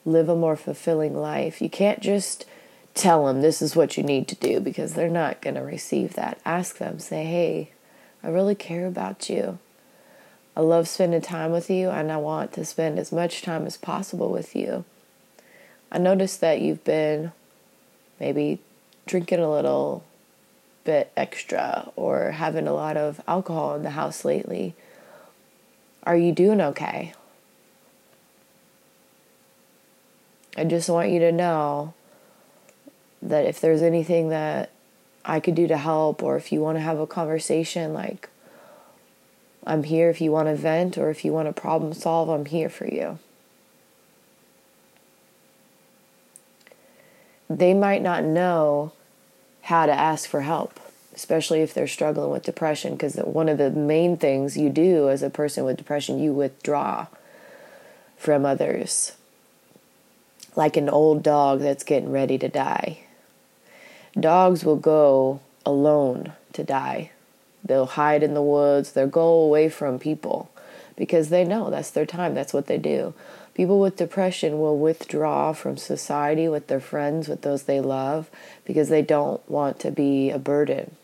live 0.04 0.28
a 0.28 0.36
more 0.36 0.56
fulfilling 0.56 1.14
life, 1.14 1.60
you 1.60 1.68
can't 1.68 2.00
just 2.00 2.44
tell 2.94 3.26
them 3.26 3.40
this 3.40 3.60
is 3.62 3.76
what 3.76 3.96
you 3.96 4.02
need 4.02 4.26
to 4.26 4.34
do 4.36 4.58
because 4.58 4.94
they're 4.94 5.08
not 5.08 5.42
going 5.42 5.54
to 5.54 5.60
receive 5.60 6.14
that. 6.14 6.40
Ask 6.44 6.78
them, 6.78 6.98
say, 6.98 7.24
hey, 7.24 7.70
I 8.22 8.28
really 8.28 8.54
care 8.54 8.86
about 8.86 9.28
you. 9.28 9.58
I 10.56 10.60
love 10.60 10.88
spending 10.88 11.20
time 11.20 11.52
with 11.52 11.70
you 11.70 11.90
and 11.90 12.10
I 12.10 12.16
want 12.16 12.52
to 12.54 12.64
spend 12.64 12.98
as 12.98 13.12
much 13.12 13.42
time 13.42 13.66
as 13.66 13.76
possible 13.76 14.30
with 14.30 14.56
you. 14.56 14.84
I 15.92 15.98
noticed 15.98 16.40
that 16.40 16.60
you've 16.60 16.84
been 16.84 17.32
maybe 18.20 18.60
drinking 19.06 19.40
a 19.40 19.50
little 19.50 20.04
bit 20.84 21.10
extra 21.16 21.90
or 21.96 22.30
having 22.32 22.68
a 22.68 22.72
lot 22.72 22.96
of 22.96 23.20
alcohol 23.26 23.74
in 23.74 23.82
the 23.82 23.90
house 23.90 24.24
lately. 24.24 24.74
Are 26.04 26.16
you 26.16 26.32
doing 26.32 26.60
okay? 26.60 27.14
I 30.56 30.64
just 30.64 30.88
want 30.88 31.10
you 31.10 31.20
to 31.20 31.32
know 31.32 31.94
that 33.22 33.46
if 33.46 33.60
there's 33.60 33.82
anything 33.82 34.28
that 34.30 34.70
I 35.24 35.40
could 35.40 35.54
do 35.54 35.66
to 35.68 35.76
help, 35.76 36.22
or 36.22 36.36
if 36.36 36.50
you 36.52 36.60
want 36.60 36.76
to 36.76 36.82
have 36.82 36.98
a 36.98 37.06
conversation, 37.06 37.92
like 37.92 38.28
I'm 39.66 39.84
here 39.84 40.08
if 40.10 40.20
you 40.20 40.32
want 40.32 40.48
to 40.48 40.56
vent 40.56 40.96
or 40.96 41.10
if 41.10 41.24
you 41.24 41.32
want 41.32 41.54
to 41.54 41.60
problem 41.60 41.92
solve, 41.92 42.28
I'm 42.28 42.46
here 42.46 42.70
for 42.70 42.86
you. 42.86 43.18
They 47.50 47.74
might 47.74 48.00
not 48.00 48.22
know 48.22 48.92
how 49.62 49.86
to 49.86 49.92
ask 49.92 50.28
for 50.28 50.42
help, 50.42 50.78
especially 51.16 51.62
if 51.62 51.74
they're 51.74 51.88
struggling 51.88 52.30
with 52.30 52.44
depression, 52.44 52.92
because 52.92 53.16
one 53.16 53.48
of 53.48 53.58
the 53.58 53.72
main 53.72 54.16
things 54.16 54.56
you 54.56 54.70
do 54.70 55.10
as 55.10 55.24
a 55.24 55.30
person 55.30 55.64
with 55.64 55.76
depression, 55.76 56.20
you 56.20 56.32
withdraw 56.32 57.08
from 58.16 58.46
others. 58.46 59.16
Like 60.54 60.76
an 60.76 60.88
old 60.88 61.24
dog 61.24 61.58
that's 61.58 61.82
getting 61.82 62.12
ready 62.12 62.38
to 62.38 62.48
die. 62.48 63.00
Dogs 64.18 64.64
will 64.64 64.76
go 64.76 65.40
alone 65.66 66.32
to 66.52 66.62
die. 66.62 67.10
They'll 67.64 67.86
hide 67.86 68.22
in 68.22 68.34
the 68.34 68.42
woods, 68.42 68.92
they'll 68.92 69.08
go 69.08 69.28
away 69.28 69.68
from 69.68 69.98
people 69.98 70.50
because 70.96 71.30
they 71.30 71.44
know 71.44 71.68
that's 71.70 71.90
their 71.90 72.06
time, 72.06 72.34
that's 72.34 72.52
what 72.52 72.66
they 72.66 72.78
do. 72.78 73.12
People 73.60 73.78
with 73.78 73.96
depression 73.96 74.58
will 74.58 74.78
withdraw 74.78 75.52
from 75.52 75.76
society 75.76 76.48
with 76.48 76.68
their 76.68 76.80
friends, 76.80 77.28
with 77.28 77.42
those 77.42 77.64
they 77.64 77.78
love, 77.78 78.30
because 78.64 78.88
they 78.88 79.02
don't 79.02 79.46
want 79.50 79.78
to 79.80 79.90
be 79.90 80.30
a 80.30 80.38
burden. 80.38 80.96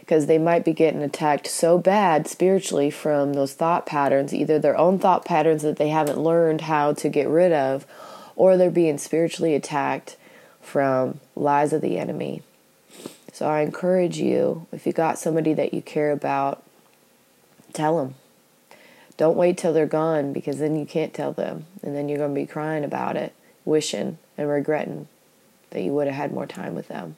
Because 0.00 0.26
they 0.26 0.36
might 0.36 0.64
be 0.64 0.72
getting 0.72 1.04
attacked 1.04 1.46
so 1.46 1.78
bad 1.78 2.26
spiritually 2.26 2.90
from 2.90 3.34
those 3.34 3.52
thought 3.54 3.86
patterns, 3.86 4.34
either 4.34 4.58
their 4.58 4.76
own 4.76 4.98
thought 4.98 5.24
patterns 5.24 5.62
that 5.62 5.76
they 5.76 5.90
haven't 5.90 6.18
learned 6.18 6.62
how 6.62 6.92
to 6.94 7.08
get 7.08 7.28
rid 7.28 7.52
of, 7.52 7.86
or 8.34 8.56
they're 8.56 8.72
being 8.72 8.98
spiritually 8.98 9.54
attacked 9.54 10.16
from 10.60 11.20
lies 11.36 11.72
of 11.72 11.80
the 11.80 11.96
enemy. 11.96 12.42
So 13.32 13.46
I 13.46 13.60
encourage 13.60 14.18
you, 14.18 14.66
if 14.72 14.84
you 14.84 14.92
got 14.92 15.16
somebody 15.16 15.54
that 15.54 15.72
you 15.72 15.80
care 15.80 16.10
about, 16.10 16.64
tell 17.72 17.98
them. 17.98 18.16
Don't 19.18 19.36
wait 19.36 19.58
till 19.58 19.74
they're 19.74 19.84
gone 19.84 20.32
because 20.32 20.58
then 20.58 20.76
you 20.76 20.86
can't 20.86 21.12
tell 21.12 21.32
them. 21.32 21.66
And 21.82 21.94
then 21.94 22.08
you're 22.08 22.16
going 22.16 22.34
to 22.34 22.40
be 22.40 22.46
crying 22.46 22.84
about 22.84 23.16
it, 23.16 23.34
wishing 23.66 24.16
and 24.38 24.48
regretting 24.48 25.08
that 25.70 25.82
you 25.82 25.92
would 25.92 26.06
have 26.06 26.16
had 26.16 26.32
more 26.32 26.46
time 26.46 26.74
with 26.74 26.88
them. 26.88 27.16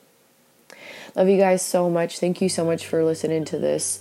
Love 1.15 1.29
you 1.29 1.39
guys 1.39 1.63
so 1.63 1.89
much. 1.89 2.19
Thank 2.19 2.41
you 2.41 2.49
so 2.49 2.65
much 2.65 2.85
for 2.85 3.05
listening 3.05 3.45
to 3.45 3.59
this 3.59 4.01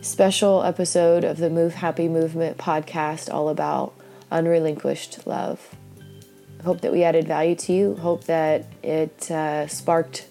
special 0.00 0.62
episode 0.62 1.24
of 1.24 1.38
the 1.38 1.50
Move 1.50 1.74
Happy 1.74 2.08
Movement 2.08 2.58
podcast, 2.58 3.32
all 3.32 3.48
about 3.48 3.92
unrelinquished 4.30 5.26
love 5.26 5.74
hope 6.64 6.80
that 6.82 6.92
we 6.92 7.02
added 7.02 7.26
value 7.26 7.54
to 7.56 7.72
you. 7.72 7.94
Hope 7.96 8.24
that 8.24 8.66
it 8.82 9.30
uh, 9.30 9.66
sparked 9.66 10.26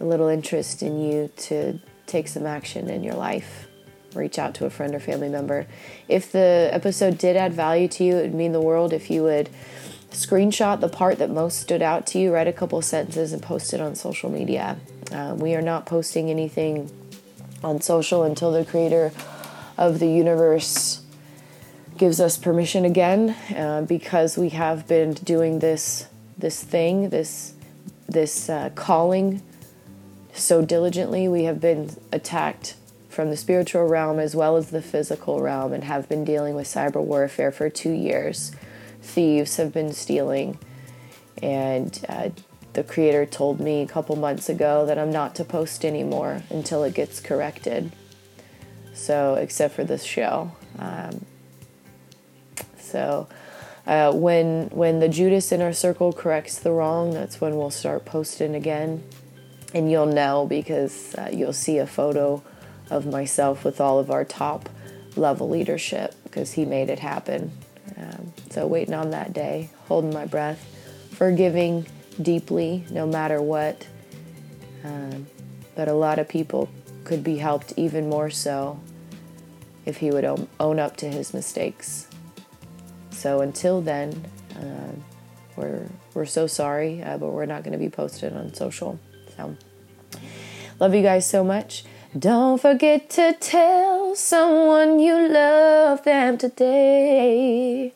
a 0.00 0.04
little 0.04 0.28
interest 0.28 0.82
in 0.82 1.00
you 1.00 1.30
to 1.36 1.78
take 2.06 2.28
some 2.28 2.46
action 2.46 2.88
in 2.88 3.04
your 3.04 3.14
life. 3.14 3.68
Reach 4.14 4.38
out 4.38 4.54
to 4.54 4.66
a 4.66 4.70
friend 4.70 4.94
or 4.94 5.00
family 5.00 5.28
member. 5.28 5.66
If 6.08 6.32
the 6.32 6.68
episode 6.72 7.18
did 7.18 7.36
add 7.36 7.52
value 7.52 7.88
to 7.88 8.04
you, 8.04 8.16
it 8.18 8.22
would 8.22 8.34
mean 8.34 8.52
the 8.52 8.60
world 8.60 8.92
if 8.92 9.10
you 9.10 9.22
would 9.22 9.48
screenshot 10.10 10.80
the 10.80 10.88
part 10.88 11.18
that 11.18 11.30
most 11.30 11.60
stood 11.60 11.82
out 11.82 12.06
to 12.08 12.18
you, 12.18 12.32
write 12.32 12.48
a 12.48 12.52
couple 12.52 12.80
sentences, 12.82 13.32
and 13.32 13.42
post 13.42 13.72
it 13.72 13.80
on 13.80 13.94
social 13.94 14.30
media. 14.30 14.76
Uh, 15.10 15.34
we 15.36 15.54
are 15.54 15.62
not 15.62 15.86
posting 15.86 16.30
anything 16.30 16.90
on 17.62 17.80
social 17.80 18.22
until 18.22 18.52
the 18.52 18.64
creator 18.64 19.12
of 19.78 19.98
the 19.98 20.06
universe 20.06 21.02
gives 21.96 22.20
us 22.20 22.36
permission 22.36 22.84
again 22.84 23.30
uh, 23.56 23.82
because 23.82 24.36
we 24.36 24.50
have 24.50 24.86
been 24.88 25.12
doing 25.12 25.58
this 25.60 26.08
this 26.36 26.62
thing 26.62 27.10
this 27.10 27.54
this 28.08 28.48
uh, 28.48 28.70
calling 28.74 29.42
so 30.32 30.64
diligently 30.64 31.28
we 31.28 31.44
have 31.44 31.60
been 31.60 31.90
attacked 32.10 32.74
from 33.12 33.30
the 33.30 33.36
spiritual 33.36 33.86
realm 33.86 34.18
as 34.18 34.34
well 34.34 34.56
as 34.56 34.70
the 34.70 34.82
physical 34.82 35.40
realm 35.40 35.72
and 35.72 35.84
have 35.84 36.08
been 36.08 36.24
dealing 36.24 36.54
with 36.54 36.66
cyber 36.66 37.02
warfare 37.02 37.52
for 37.52 37.68
two 37.68 37.92
years. 37.92 38.52
Thieves 39.02 39.56
have 39.56 39.72
been 39.72 39.92
stealing. 39.92 40.58
And 41.42 42.04
uh, 42.08 42.30
the 42.72 42.82
creator 42.82 43.26
told 43.26 43.60
me 43.60 43.82
a 43.82 43.86
couple 43.86 44.16
months 44.16 44.48
ago 44.48 44.86
that 44.86 44.98
i'm 44.98 45.12
not 45.12 45.34
to 45.34 45.44
post 45.44 45.84
anymore 45.84 46.42
until 46.50 46.84
it 46.84 46.94
gets 46.94 47.20
corrected. 47.20 47.92
So 48.94 49.34
except 49.34 49.74
for 49.74 49.84
this 49.84 50.04
show. 50.04 50.52
Um, 50.78 51.24
so 52.78 53.28
uh, 53.86 54.12
when 54.12 54.68
when 54.68 55.00
the 55.00 55.08
Judas 55.08 55.50
inner 55.50 55.72
circle 55.72 56.12
corrects 56.12 56.58
the 56.58 56.70
wrong, 56.70 57.12
that's 57.12 57.40
when 57.40 57.56
we'll 57.56 57.70
start 57.70 58.04
posting 58.04 58.54
again, 58.54 59.02
and 59.74 59.90
you'll 59.90 60.06
know 60.06 60.46
because 60.46 61.14
uh, 61.16 61.30
you'll 61.32 61.52
see 61.52 61.78
a 61.78 61.86
photo 61.86 62.42
of 62.90 63.06
myself 63.06 63.64
with 63.64 63.80
all 63.80 63.98
of 63.98 64.10
our 64.10 64.24
top 64.24 64.68
level 65.16 65.48
leadership 65.48 66.14
because 66.24 66.52
he 66.52 66.64
made 66.64 66.90
it 66.90 66.98
happen. 66.98 67.52
Um, 67.96 68.32
so 68.50 68.66
waiting 68.66 68.94
on 68.94 69.10
that 69.10 69.32
day, 69.32 69.70
holding 69.88 70.12
my 70.12 70.26
breath, 70.26 70.64
forgiving 71.10 71.86
deeply 72.20 72.84
no 72.90 73.06
matter 73.06 73.40
what. 73.40 73.86
Um, 74.84 75.26
but 75.74 75.88
a 75.88 75.94
lot 75.94 76.18
of 76.18 76.28
people 76.28 76.68
could 77.04 77.24
be 77.24 77.38
helped 77.38 77.72
even 77.76 78.08
more 78.08 78.30
so 78.30 78.80
if 79.84 79.98
he 79.98 80.10
would 80.10 80.24
own 80.60 80.78
up 80.78 80.96
to 80.98 81.08
his 81.08 81.34
mistakes. 81.34 82.06
So 83.10 83.40
until 83.40 83.80
then, 83.80 84.24
uh, 84.56 84.92
we're 85.56 85.86
we're 86.14 86.26
so 86.26 86.46
sorry, 86.46 87.02
uh, 87.02 87.18
but 87.18 87.28
we're 87.28 87.46
not 87.46 87.62
going 87.62 87.72
to 87.72 87.78
be 87.78 87.88
posted 87.88 88.32
on 88.32 88.54
social. 88.54 88.98
So 89.36 89.56
love 90.80 90.94
you 90.94 91.02
guys 91.02 91.28
so 91.28 91.44
much. 91.44 91.84
Don't 92.18 92.60
forget 92.60 93.08
to 93.10 93.34
tell 93.40 94.14
someone 94.14 95.00
you 95.00 95.28
love 95.28 96.04
them 96.04 96.36
today. 96.36 97.94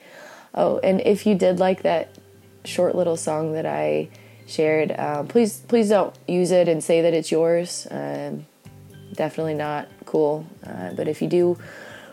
Oh, 0.55 0.79
and 0.79 1.03
if 1.03 1.27
you 1.27 1.35
did 1.35 1.59
like 1.59 1.83
that 1.83 2.17
short 2.65 2.95
little 2.95 3.19
song 3.19 3.53
that 3.53 3.67
I 3.67 4.09
shared, 4.47 4.99
um, 4.99 5.29
please 5.29 5.59
please 5.69 5.91
don't 5.91 6.15
use 6.27 6.51
it 6.51 6.67
and 6.67 6.83
say 6.83 7.03
that 7.03 7.13
it's 7.13 7.31
yours. 7.31 7.87
Um, 7.91 8.47
definitely 9.13 9.53
not 9.53 9.87
cool. 10.07 10.47
Uh, 10.67 10.95
but 10.95 11.09
if 11.09 11.21
you 11.21 11.29
do 11.29 11.59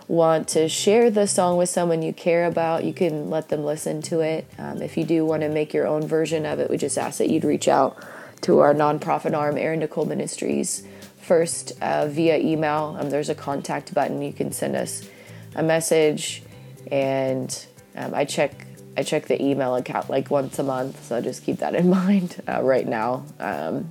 want 0.09 0.49
to 0.49 0.67
share 0.67 1.09
the 1.09 1.25
song 1.25 1.55
with 1.55 1.69
someone 1.69 2.01
you 2.01 2.11
care 2.11 2.47
about, 2.47 2.83
you 2.83 2.93
can 2.93 3.29
let 3.29 3.47
them 3.47 3.63
listen 3.63 4.01
to 4.01 4.19
it. 4.19 4.45
Um, 4.57 4.81
if 4.81 4.97
you 4.97 5.05
do 5.05 5.25
want 5.25 5.41
to 5.43 5.47
make 5.47 5.73
your 5.73 5.87
own 5.87 6.05
version 6.05 6.45
of 6.45 6.59
it, 6.59 6.69
we 6.69 6.75
just 6.75 6.97
ask 6.97 7.19
that 7.19 7.29
you'd 7.29 7.45
reach 7.45 7.69
out 7.69 7.97
to 8.41 8.59
our 8.59 8.73
nonprofit 8.73 9.33
arm, 9.33 9.57
Erin 9.57 9.79
Nicole 9.79 10.05
Ministries, 10.05 10.83
first 11.23 11.73
uh, 11.81 12.07
via 12.07 12.37
email. 12.37 12.97
Um, 12.99 13.09
there's 13.09 13.29
a 13.29 13.35
contact 13.35 13.93
button. 13.93 14.21
You 14.21 14.33
can 14.33 14.51
send 14.51 14.75
us 14.75 15.07
a 15.55 15.63
message, 15.63 16.43
and 16.91 17.65
um, 17.95 18.13
I 18.13 18.25
check 18.25 18.67
I 18.95 19.03
check 19.03 19.25
the 19.25 19.41
email 19.41 19.75
account 19.75 20.09
like 20.09 20.29
once 20.29 20.59
a 20.59 20.63
month, 20.63 21.03
so 21.05 21.19
just 21.21 21.43
keep 21.43 21.57
that 21.57 21.73
in 21.75 21.89
mind 22.01 22.41
uh, 22.47 22.61
right 22.61 22.87
now. 22.87 23.25
Um, 23.39 23.89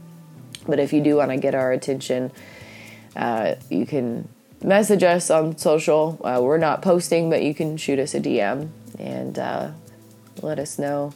but 0.66 0.78
if 0.78 0.92
you 0.92 1.00
do 1.00 1.16
want 1.16 1.30
to 1.30 1.36
get 1.36 1.54
our 1.54 1.72
attention, 1.72 2.30
uh, 3.16 3.56
you 3.68 3.84
can 3.84 4.28
message 4.62 5.02
us 5.02 5.30
on 5.30 5.58
social. 5.58 6.20
Uh, 6.22 6.40
we're 6.40 6.58
not 6.58 6.82
posting, 6.82 7.30
but 7.30 7.42
you 7.42 7.54
can 7.54 7.76
shoot 7.76 7.98
us 7.98 8.14
a 8.14 8.20
DM 8.20 8.68
and 8.98 9.38
uh, 9.38 9.70
let 10.40 10.58
us 10.58 10.78
know 10.78 11.12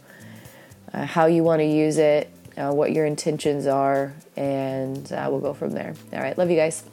uh, 0.93 1.07
how 1.07 1.27
you 1.27 1.45
want 1.45 1.61
to 1.61 1.67
use 1.67 1.99
it, 1.99 2.31
uh, 2.57 2.73
what 2.73 2.93
your 2.93 3.07
intentions 3.07 3.67
are, 3.67 4.13
and 4.37 5.13
uh, 5.13 5.29
we'll 5.31 5.41
go 5.41 5.55
from 5.55 5.73
there. 5.73 5.95
All 6.13 6.21
right, 6.21 6.37
love 6.37 6.51
you 6.51 6.57
guys. 6.57 6.85